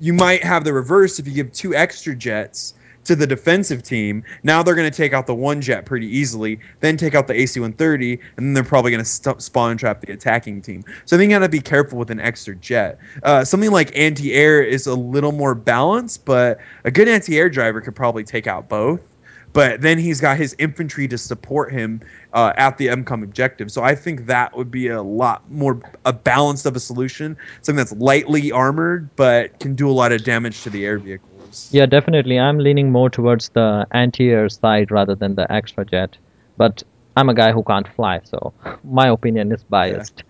[0.00, 4.22] you might have the reverse if you give two extra jets to the defensive team.
[4.42, 7.34] Now they're going to take out the one jet pretty easily, then take out the
[7.34, 10.84] AC 130, and then they're probably going to st- spawn trap the attacking team.
[11.04, 12.98] So I think you got to be careful with an extra jet.
[13.22, 17.48] Uh, something like anti air is a little more balanced, but a good anti air
[17.48, 19.00] driver could probably take out both.
[19.52, 22.00] But then he's got his infantry to support him
[22.32, 23.70] uh, at the MCOM objective.
[23.72, 27.76] So I think that would be a lot more a balanced of a solution, something
[27.76, 31.68] that's lightly armored but can do a lot of damage to the air vehicles.
[31.72, 32.38] Yeah, definitely.
[32.38, 36.16] I'm leaning more towards the anti-air side rather than the extra jet.
[36.56, 36.82] But
[37.16, 38.52] I'm a guy who can't fly, so
[38.84, 40.22] my opinion is biased.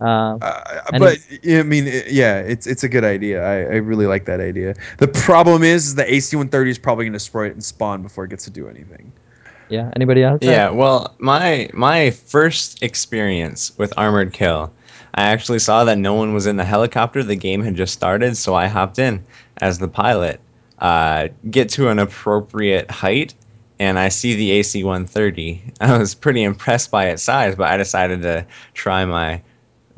[0.00, 3.42] Uh, Uh, but I mean, it- yeah, it's it's a good idea.
[3.44, 4.74] I, I really like that idea.
[4.98, 8.24] The problem is, is the AC-130 is probably going to spray it and spawn before
[8.24, 9.12] it gets to do anything.
[9.68, 9.90] yeah.
[9.96, 10.38] Anybody else?
[10.42, 14.72] Yeah, well, my my first experience with Armored Kill,
[15.14, 17.22] I actually saw that no one was in the helicopter.
[17.22, 19.24] The game had just started, so I hopped in
[19.60, 20.40] as the pilot.
[20.78, 23.34] Uh, get to an appropriate height,
[23.80, 25.60] and I see the AC-130.
[25.80, 29.42] I was pretty impressed by its size, but I decided to try my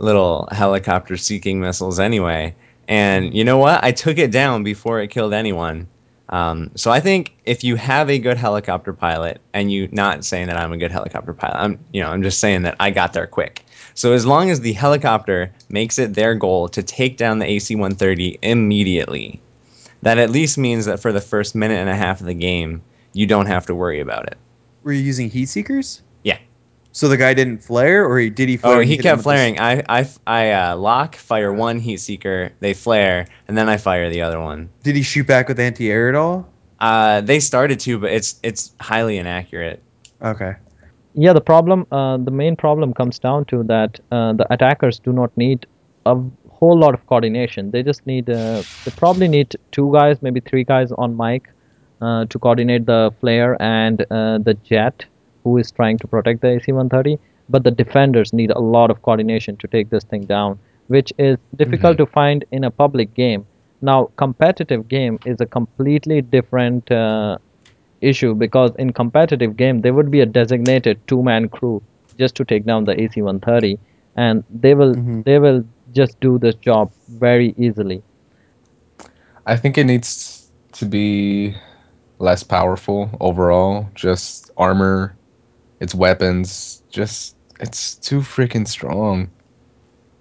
[0.00, 2.54] little helicopter seeking missiles anyway.
[2.88, 3.82] And you know what?
[3.84, 5.86] I took it down before it killed anyone.
[6.30, 10.46] Um, so I think if you have a good helicopter pilot, and you not saying
[10.46, 13.12] that I'm a good helicopter pilot, I'm you know I'm just saying that I got
[13.12, 13.64] there quick.
[13.94, 18.38] So as long as the helicopter makes it their goal to take down the AC-130
[18.42, 19.40] immediately,
[20.02, 22.80] that at least means that for the first minute and a half of the game,
[23.12, 24.38] you don't have to worry about it.
[24.84, 26.00] Were you using heat seekers?
[26.92, 27.00] Yeah.
[27.00, 28.78] So the guy didn't flare, or he did he flare?
[28.78, 29.58] Oh, he kept with the- flaring.
[29.60, 34.10] I I I uh, lock, fire one heat seeker, they flare, and then I fire
[34.10, 34.70] the other one.
[34.82, 36.48] Did he shoot back with anti-air at all?
[36.80, 39.82] Uh, they started to, but it's it's highly inaccurate.
[40.22, 40.54] Okay.
[41.14, 45.12] yeah the problem uh, the main problem comes down to that uh, the attackers do
[45.12, 45.66] not need
[46.06, 46.14] a
[46.50, 50.64] whole lot of coordination they just need uh, they probably need two guys maybe three
[50.64, 51.48] guys on mic
[52.00, 55.04] uh, to coordinate the flare and uh, the jet
[55.44, 59.56] who is trying to protect the AC-130 but the defenders need a lot of coordination
[59.58, 63.46] to take this thing down which is difficult to find in a public game
[63.80, 67.36] now competitive game is a completely different uh,
[68.00, 71.82] issue because in competitive game there would be a designated two man crew
[72.18, 73.78] just to take down the AC-130
[74.16, 75.24] and they will Mhm.
[75.24, 78.02] they will just do this job very easily.
[79.46, 81.54] I think it needs to be
[82.18, 83.88] less powerful overall.
[83.94, 85.16] Just armor,
[85.80, 89.30] its weapons, just it's too freaking strong.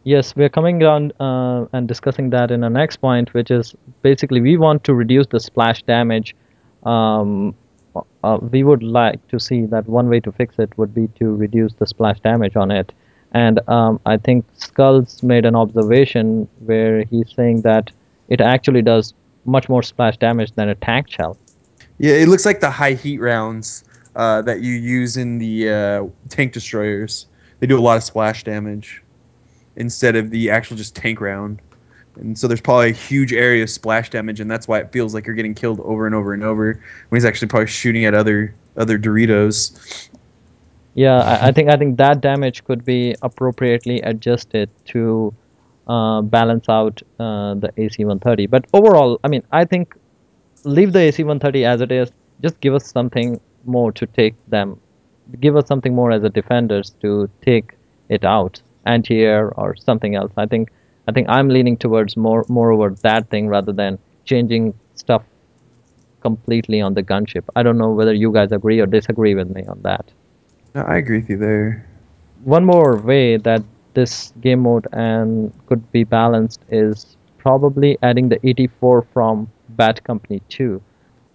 [0.03, 4.41] Yes, we're coming down uh, and discussing that in our next point, which is basically
[4.41, 6.35] we want to reduce the splash damage.
[6.83, 7.53] Um,
[8.23, 11.35] uh, we would like to see that one way to fix it would be to
[11.35, 12.93] reduce the splash damage on it.
[13.33, 17.91] And um, I think Skulls made an observation where he's saying that
[18.29, 19.13] it actually does
[19.45, 21.37] much more splash damage than a tank shell.
[21.97, 23.83] Yeah, it looks like the high heat rounds
[24.15, 27.27] uh, that you use in the uh, tank destroyers.
[27.59, 29.01] They do a lot of splash damage
[29.75, 31.61] instead of the actual just tank round.
[32.15, 35.13] And so there's probably a huge area of splash damage, and that's why it feels
[35.13, 38.13] like you're getting killed over and over and over when he's actually probably shooting at
[38.13, 40.09] other other Doritos.
[40.95, 45.33] Yeah, I, I think I think that damage could be appropriately adjusted to
[45.87, 48.49] uh, balance out uh, the AC-130.
[48.49, 49.95] But overall, I mean, I think
[50.63, 52.11] leave the AC-130 as it is.
[52.41, 54.79] Just give us something more to take them.
[55.39, 57.75] Give us something more as a defenders to take
[58.09, 60.31] it out, anti-air or something else.
[60.37, 60.69] I think
[61.07, 65.23] I think I'm leaning towards more more over that thing rather than changing stuff
[66.21, 67.43] completely on the gunship.
[67.55, 70.11] I don't know whether you guys agree or disagree with me on that
[70.75, 71.85] No, I agree with you there.
[72.43, 73.63] one more way that
[73.93, 80.41] this game mode and could be balanced is probably adding the AT4 from Bad Company
[80.49, 80.81] 2.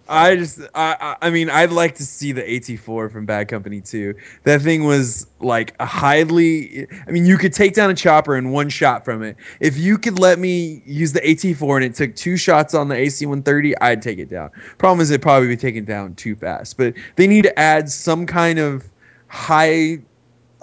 [0.07, 4.13] I just, I, I mean, I'd like to see the AT4 from Bad Company 2.
[4.43, 8.51] That thing was like a highly, I mean, you could take down a chopper in
[8.51, 9.35] one shot from it.
[9.59, 12.95] If you could let me use the AT4 and it took two shots on the
[12.95, 14.51] AC-130, I'd take it down.
[14.77, 16.77] Problem is, it'd probably be taken down too fast.
[16.77, 18.87] But they need to add some kind of
[19.27, 19.99] high,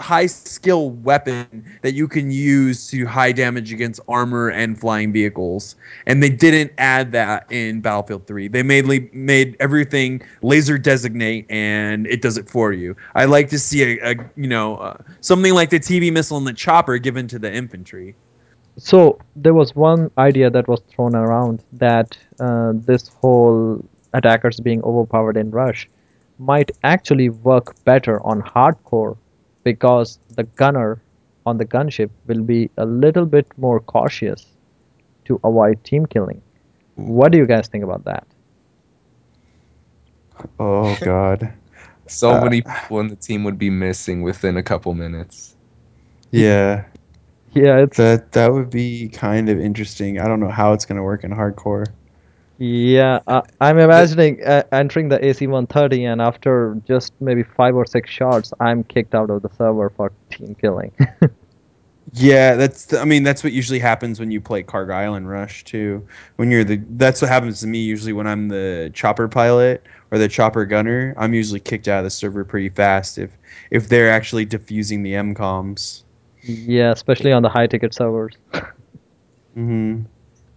[0.02, 5.76] high skill weapon that you can use to high damage against armor and flying vehicles.
[6.06, 8.48] And they didn't add that in Battlefield 3.
[8.48, 12.96] They mainly made everything laser designate and it does it for you.
[13.14, 16.46] I like to see a, a you know uh, something like the TV missile and
[16.46, 18.14] the chopper given to the infantry.
[18.76, 23.84] So there was one idea that was thrown around that uh, this whole
[24.14, 25.88] attackers being overpowered in Rush
[26.38, 29.16] might actually work better on hardcore
[29.64, 31.02] because the gunner
[31.46, 34.46] on the gunship will be a little bit more cautious
[35.24, 36.42] to avoid team killing.
[36.96, 38.26] What do you guys think about that?
[40.58, 41.52] Oh God.
[42.06, 45.56] So Uh, many people in the team would be missing within a couple minutes.
[46.30, 46.84] Yeah,
[47.52, 50.18] Yeah, it's that that would be kind of interesting.
[50.18, 51.92] I don't know how it's gonna work in hardcore.
[52.64, 53.18] Yeah.
[53.26, 58.52] Uh, I'm imagining uh, entering the AC-130 and after just maybe five or six shots,
[58.60, 60.92] I'm kicked out of the server for team killing.
[62.14, 62.86] Yeah, that's.
[62.86, 66.06] The, I mean, that's what usually happens when you play Kharg Island Rush too.
[66.36, 70.18] When you're the, that's what happens to me usually when I'm the chopper pilot or
[70.18, 71.14] the chopper gunner.
[71.16, 73.30] I'm usually kicked out of the server pretty fast if
[73.70, 76.02] if they're actually diffusing the MCOMs.
[76.42, 78.36] yeah, especially on the high-ticket servers.
[79.56, 80.04] Mm-hmm.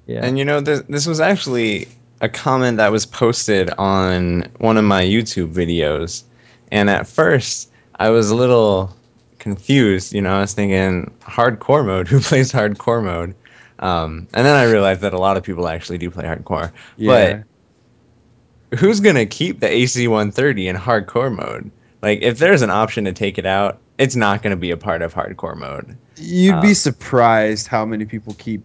[0.08, 0.22] Yeah.
[0.24, 1.88] And you know, this, this was actually
[2.22, 6.24] a comment that was posted on one of my YouTube videos.
[6.72, 8.96] And at first, I was a little
[9.40, 10.14] confused.
[10.14, 12.08] You know, I was thinking, hardcore mode?
[12.10, 13.36] Who plays hardcore mode?
[13.80, 16.72] Um, and then I realized that a lot of people actually do play hardcore.
[16.98, 17.44] Yeah.
[18.72, 21.70] But who's going to keep the AC 130 in hardcore mode?
[22.02, 24.78] Like, if there's an option to take it out, it's not going to be a
[24.78, 25.98] part of hardcore mode.
[26.18, 28.64] You'd Uh, be surprised how many people keep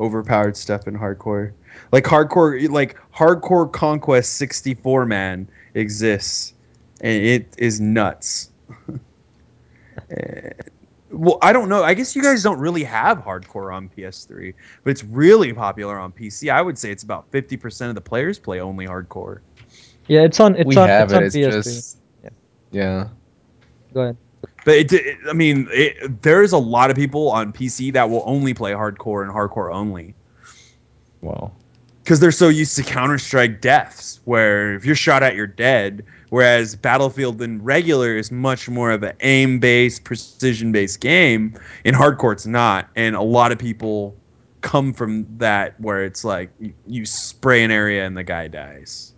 [0.00, 1.52] overpowered stuff in hardcore.
[1.92, 6.54] Like hardcore, like hardcore conquest 64 man exists,
[7.00, 8.50] and it is nuts.
[10.10, 10.50] Eh,
[11.10, 11.82] well, I don't know.
[11.82, 16.12] I guess you guys don't really have hardcore on PS3, but it's really popular on
[16.12, 16.50] PC.
[16.50, 19.40] I would say it's about 50% of the players play only hardcore.
[20.06, 20.56] Yeah, it's on.
[20.56, 20.88] It's we on.
[20.88, 21.22] have it's on.
[21.24, 21.50] It's PS3.
[21.52, 22.30] just Yeah.
[22.70, 23.08] yeah.
[23.92, 24.16] Go ahead.
[24.64, 28.22] But it, it I mean, it, there's a lot of people on PC that will
[28.26, 30.14] only play hardcore and hardcore only.
[31.20, 31.54] Well,
[32.02, 36.04] because they're so used to Counter Strike deaths, where if you're shot at, you're dead.
[36.30, 41.54] Whereas Battlefield in regular is much more of an aim based, precision based game.
[41.84, 44.16] In hardcore, it's not, and a lot of people
[44.60, 49.12] come from that where it's like you, you spray an area and the guy dies.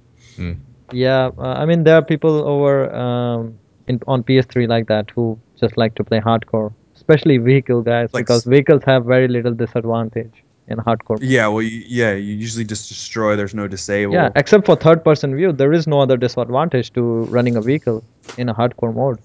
[0.93, 3.59] Yeah, uh, I mean there are people over um,
[3.89, 8.27] in on PS3 like that who just like to play hardcore, especially vehicle guys Like
[8.27, 11.19] because vehicles have very little disadvantage in hardcore.
[11.21, 13.35] Yeah, well, you, yeah, you usually just destroy.
[13.37, 14.15] There's no disable.
[14.15, 18.03] Yeah, except for third-person view, there is no other disadvantage to running a vehicle
[18.39, 19.19] in a hardcore mode.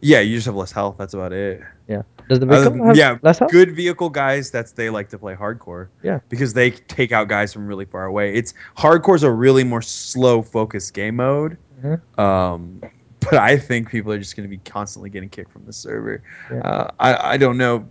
[0.00, 0.96] yeah, you just have less health.
[0.98, 1.62] That's about it.
[1.88, 2.02] Yeah.
[2.28, 3.50] Does the vehicle have yeah, less health?
[3.52, 4.50] good vehicle guys.
[4.50, 5.88] That's they like to play hardcore.
[6.02, 6.20] Yeah.
[6.28, 8.34] because they take out guys from really far away.
[8.34, 11.56] It's hardcore's a really more slow focused game mode.
[11.82, 12.18] Mhm.
[12.18, 12.80] Um,
[13.20, 16.22] but I think people are just going to be constantly getting kicked from the server.
[16.50, 16.58] Yeah.
[16.60, 17.86] Uh, I I don't know,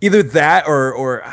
[0.00, 1.24] either that or or.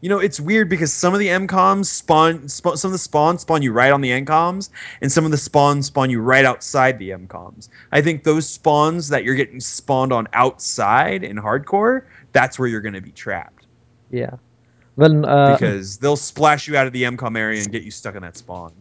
[0.00, 3.40] You know, it's weird because some of the MCOMs spawn, sp- some of the spawns
[3.40, 4.68] spawn you right on the MCOMs,
[5.00, 7.70] and some of the spawns spawn you right outside the MCOMs.
[7.90, 12.82] I think those spawns that you're getting spawned on outside in hardcore, that's where you're
[12.82, 13.66] going to be trapped
[14.10, 14.36] Yeah.
[14.96, 18.14] Well, uh, because they'll splash you out of the MCOM area and get you stuck
[18.14, 18.72] in that spawn.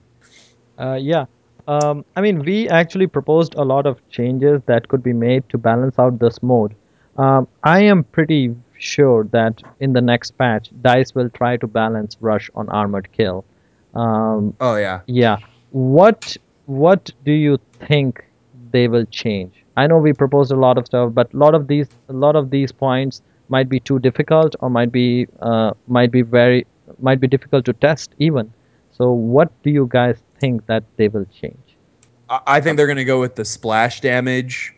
[0.78, 1.26] Uh, yeah.
[1.68, 5.58] Um, I mean, we actually proposed a lot of changes that could be made to
[5.58, 6.76] balance out this mode.
[7.18, 12.18] Um, I am pretty sure that in the next patch, Dice will try to balance
[12.20, 13.46] Rush on Armored Kill.
[13.94, 15.02] Um, Oh yeah.
[15.08, 15.38] yeah.
[15.72, 18.24] What What do you think
[18.72, 19.64] they will change?
[19.76, 22.36] I know we proposed a lot of stuff, but a lot of these a lot
[22.36, 26.66] of these points might be too difficult or might be uh, might be very
[27.00, 28.54] might be difficult to test even.
[28.92, 31.78] So what do you guys think that they will change?
[32.30, 34.76] I think they're gonna go with the splash damage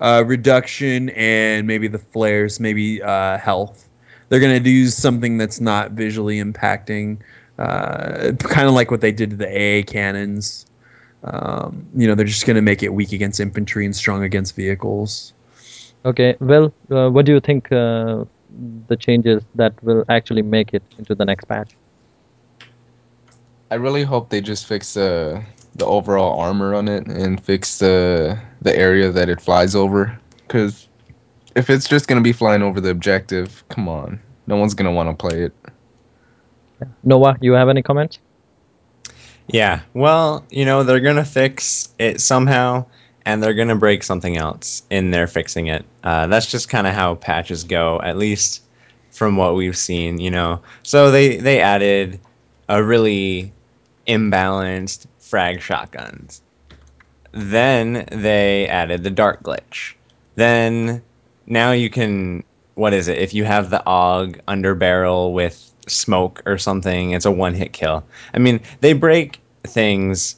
[0.00, 3.88] uh, reduction and maybe the flares, maybe uh, health.
[4.28, 7.18] They're gonna do something that's not visually impacting,
[7.58, 10.66] uh, kind of like what they did to the AA cannons.
[11.24, 15.32] Um, you know, they're just gonna make it weak against infantry and strong against vehicles.
[16.04, 18.24] Okay, well, uh, what do you think uh,
[18.86, 21.72] the changes that will actually make it into the next patch?
[23.70, 25.42] I really hope they just fix the
[25.76, 30.18] the overall armor on it and fix the the area that it flies over.
[30.46, 30.88] Because
[31.54, 35.08] if it's just gonna be flying over the objective, come on, no one's gonna want
[35.10, 35.52] to play it.
[37.04, 38.18] Noah, you have any comments?
[39.48, 42.84] Yeah, well, you know, they're going to fix it somehow.
[43.26, 45.84] and they're gonna break something else in there fixing it.
[46.02, 48.62] Uh, that's just kind of how patches go, at least
[49.10, 50.18] from what we've seen.
[50.18, 52.20] You know, so they they added
[52.70, 53.52] a really
[54.08, 56.42] imbalanced frag shotguns.
[57.32, 59.94] Then they added the dart glitch.
[60.34, 61.02] Then
[61.46, 62.42] now you can
[62.78, 63.18] what is it?
[63.18, 67.72] If you have the AUG under barrel with smoke or something, it's a one hit
[67.72, 68.04] kill.
[68.34, 70.36] I mean, they break things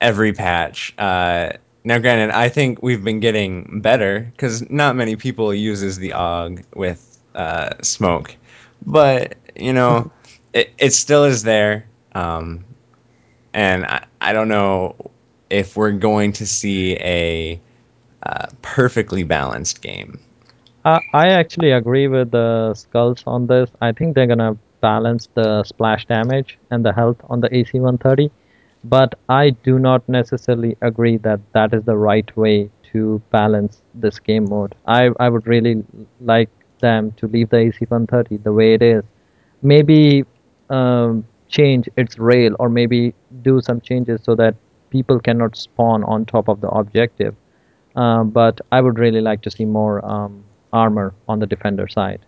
[0.00, 0.94] every patch.
[0.96, 1.50] Uh,
[1.84, 6.64] now, granted, I think we've been getting better because not many people uses the AUG
[6.74, 8.34] with uh, smoke,
[8.86, 10.10] but you know,
[10.54, 11.86] it, it still is there.
[12.18, 12.64] Um,
[13.54, 14.96] and I, I don't know
[15.50, 17.60] if we're going to see a
[18.24, 20.18] uh, perfectly balanced game.
[20.84, 23.70] I I actually agree with the skulls on this.
[23.80, 28.30] I think they're gonna balance the splash damage and the health on the AC-130,
[28.84, 34.18] but I do not necessarily agree that that is the right way to balance this
[34.18, 34.74] game mode.
[34.86, 35.74] I I would really
[36.20, 36.50] like
[36.80, 39.02] them to leave the AC-130 the way it is.
[39.62, 40.24] Maybe
[40.70, 44.54] um, change its rail or maybe do some changes so that
[44.90, 47.34] people cannot spawn on top of the objective.
[47.96, 52.20] Um, but I would really like to see more um, armor on the defender side.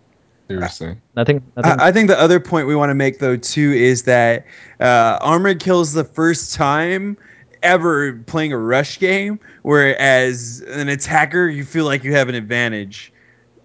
[0.49, 0.97] Seriously.
[1.15, 1.43] Nothing.
[1.57, 4.45] nothing I, I think the other point we want to make though too is that
[4.81, 7.17] uh, Armored Kill's the first time
[7.63, 13.13] ever playing a rush game, whereas an attacker you feel like you have an advantage.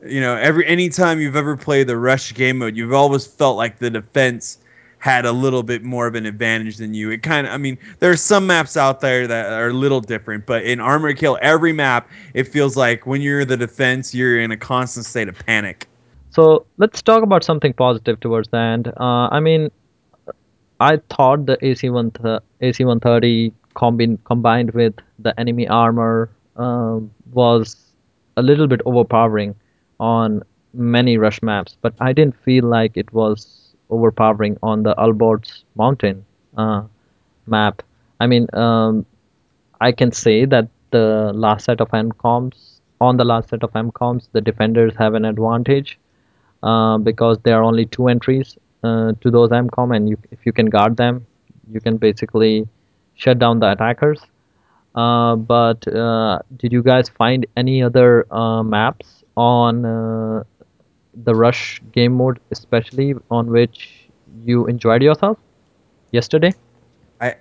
[0.06, 3.80] You know, every anytime you've ever played the rush game mode, you've always felt like
[3.80, 4.60] the defense
[5.06, 7.12] had a little bit more of an advantage than you.
[7.12, 10.48] It kind of, I mean, there's some maps out there that are a little different,
[10.48, 14.50] but in Armor Kill, every map, it feels like when you're the defense, you're in
[14.50, 15.88] a constant state of panic.
[16.32, 18.88] So let's talk about something positive towards the end.
[19.00, 19.70] Uh, I mean,
[20.80, 27.76] I thought the AC-1 th- AC-130 combined combined with the enemy armor um, was
[28.38, 29.54] a little bit overpowering
[30.00, 30.42] on
[30.74, 36.26] many rush maps, but I didn't feel like it was overpowering on the Alborz Mountain
[36.58, 36.84] uh,
[37.48, 37.82] map.
[38.20, 39.06] I mean, um,
[39.82, 44.28] I can say that the last set of MCOMs on the last set of MCOMs,
[44.32, 46.00] the defenders have an advantage
[46.64, 50.54] uh, because there are only two entries uh, to those MCOM, and you, if you
[50.54, 51.26] can guard them,
[51.72, 52.68] you can basically
[53.16, 54.22] shut down the attackers.
[54.96, 60.46] Uh, but uh, did you guys find any other uh, maps on
[61.24, 64.10] the Rush game mode, especially on which
[64.44, 65.38] you enjoyed yourself
[66.12, 66.54] yesterday?
[67.22, 67.36] I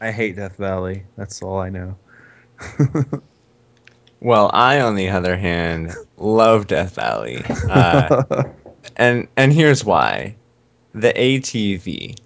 [0.00, 1.04] i hate Death Valley.
[1.16, 1.96] That's all I know.
[4.20, 8.10] Well, I, on the other hand, love Death Valley, uh,
[8.96, 10.34] and and here's why:
[10.94, 12.16] the ATV.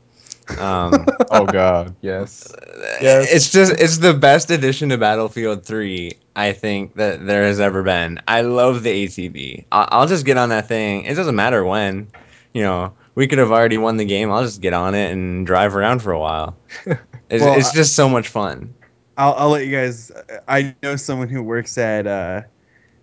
[0.58, 1.94] Um, Oh God.
[2.02, 2.52] Yes.
[3.00, 3.32] Yes.
[3.32, 7.82] It's just it's the best addition to Battlefield 3 I think that there has ever
[7.82, 8.20] been.
[8.28, 9.64] I love the ATV.
[9.72, 11.04] I'll, I'll just get on that thing.
[11.04, 12.08] It doesn't matter when.
[12.54, 14.30] You know, we could have already won the game.
[14.30, 16.56] I'll just get on it and drive around for a while.
[17.30, 18.74] It's, Well, it's just so much fun.
[19.16, 20.12] I'll, I'll let you guys.
[20.48, 22.42] I know someone who works at, uh,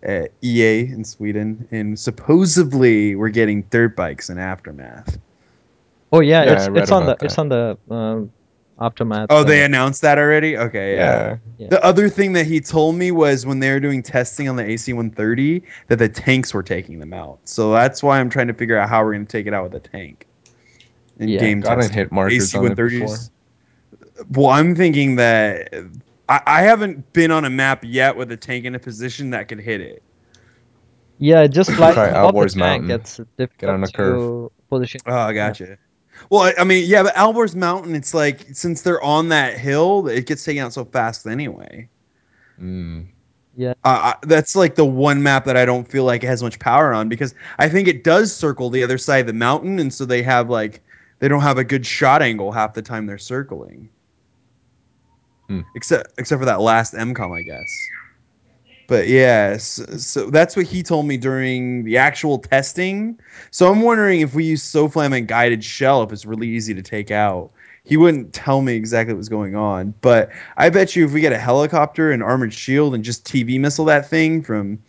[0.04, 5.18] at EA in Sweden, and supposedly we're getting dirt bikes in Aftermath.
[6.12, 8.32] Oh yeah, Yeah, it's I read it's on the about it's on the um,
[8.80, 9.28] aftermath.
[9.30, 10.58] Oh, they announced that already?
[10.58, 11.38] Okay, yeah.
[11.58, 11.68] Yeah.
[11.70, 14.64] The other thing that he told me was when they were doing testing on the
[14.64, 17.40] AC-130 that the tanks were taking them out.
[17.46, 19.64] So that's why I'm trying to figure out how we're going to take it out
[19.72, 20.26] with a tank.
[21.20, 21.40] In Yeah.
[21.42, 21.96] game Got to testing.
[21.98, 22.86] hit markers on it before.
[22.88, 23.30] AC-130s.
[24.32, 25.74] Well, I'm thinking that
[26.30, 29.48] I, I haven't been on a map yet with a tank in a position that
[29.50, 30.02] could hit it.
[31.18, 32.92] Yeah, just like Try above the Alborz tank, Mountain.
[32.92, 34.52] it's difficult on a to curve.
[34.70, 35.02] position.
[35.06, 35.78] Oh, I gotcha.
[36.30, 40.08] Well, I, I mean, yeah, but Alborz Mountain, it's like since they're on that hill,
[40.08, 41.90] it gets taken out so fast anyway.
[42.62, 43.08] Mm.
[43.84, 46.60] Uh, I- that's like the one map that I don't feel like it has much
[46.60, 49.94] power on because I think it does circle the other side of the mountain, and
[49.94, 50.82] so they have like
[51.20, 53.90] they don't have a good shot angle half the time they're circling.
[55.48, 55.62] Hmm.
[55.76, 57.68] Except except for that last MCOM, I guess.
[58.90, 63.20] But yeah, so, so that's what he told me during the actual testing.
[63.52, 66.84] So I'm wondering if we use SoFlam and guided shell, if it's really easy to
[66.84, 67.52] take out.
[67.86, 71.22] He wouldn't tell me exactly what was going on, but I bet you if we
[71.22, 74.80] get a helicopter and armored shield and just TV missile that thing from,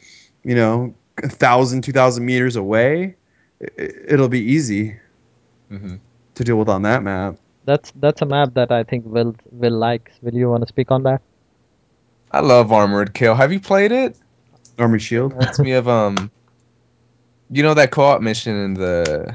[0.45, 3.17] you know, a thousand, two thousand meters away,
[3.63, 4.99] i- i- it'll be easy
[5.71, 5.97] hmm
[6.35, 7.37] to deal with on that map.
[7.65, 10.13] That's that's a map that I think Will will like.
[10.23, 11.23] Will you want to speak on that?
[12.33, 13.35] I love Armored Kill.
[13.35, 14.17] Have you played it?
[14.79, 15.33] Armored shield.
[15.33, 16.31] Reminds me of um,
[17.51, 19.35] you know that co-op mission in the,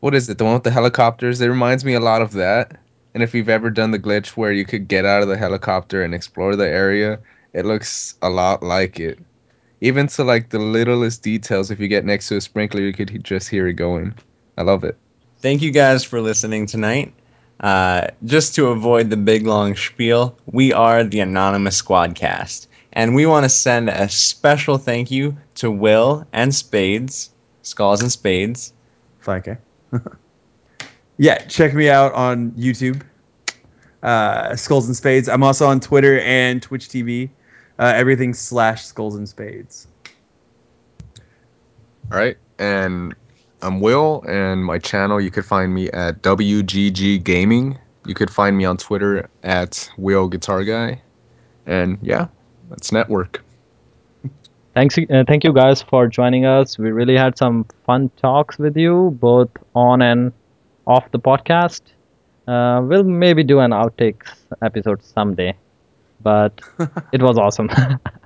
[0.00, 0.38] what is it?
[0.38, 1.40] The one with the helicopters.
[1.40, 2.78] It reminds me a lot of that.
[3.14, 6.02] And if you've ever done the glitch where you could get out of the helicopter
[6.02, 7.18] and explore the area,
[7.54, 9.18] it looks a lot like it.
[9.80, 13.24] Even to like the littlest details, if you get next to a sprinkler, you could
[13.24, 14.14] just hear it going.
[14.58, 14.96] I love it.
[15.38, 17.14] Thank you guys for listening tonight.
[17.60, 23.26] Uh, just to avoid the big long spiel, we are the Anonymous Squadcast, and we
[23.26, 27.30] want to send a special thank you to Will and Spades,
[27.62, 28.72] Skulls and Spades.
[29.22, 29.58] 5K.
[31.18, 33.02] yeah, check me out on YouTube,
[34.02, 35.28] uh, Skulls and Spades.
[35.28, 37.28] I'm also on Twitter and Twitch TV.
[37.78, 39.86] Uh, everything slash Skulls and Spades.
[42.10, 42.36] All right.
[42.58, 43.14] And
[43.62, 47.78] I'm Will, and my channel, you could find me at WGG Gaming.
[48.06, 51.00] You could find me on Twitter at Will Guitar Guy.
[51.66, 52.28] And yeah,
[52.70, 53.42] that's network.
[54.74, 56.78] Thanks, uh, thank you guys for joining us.
[56.78, 60.32] We really had some fun talks with you, both on and
[60.86, 61.82] off the podcast.
[62.46, 64.32] Uh, we'll maybe do an outtakes
[64.62, 65.54] episode someday,
[66.22, 66.60] but
[67.12, 67.68] it was awesome.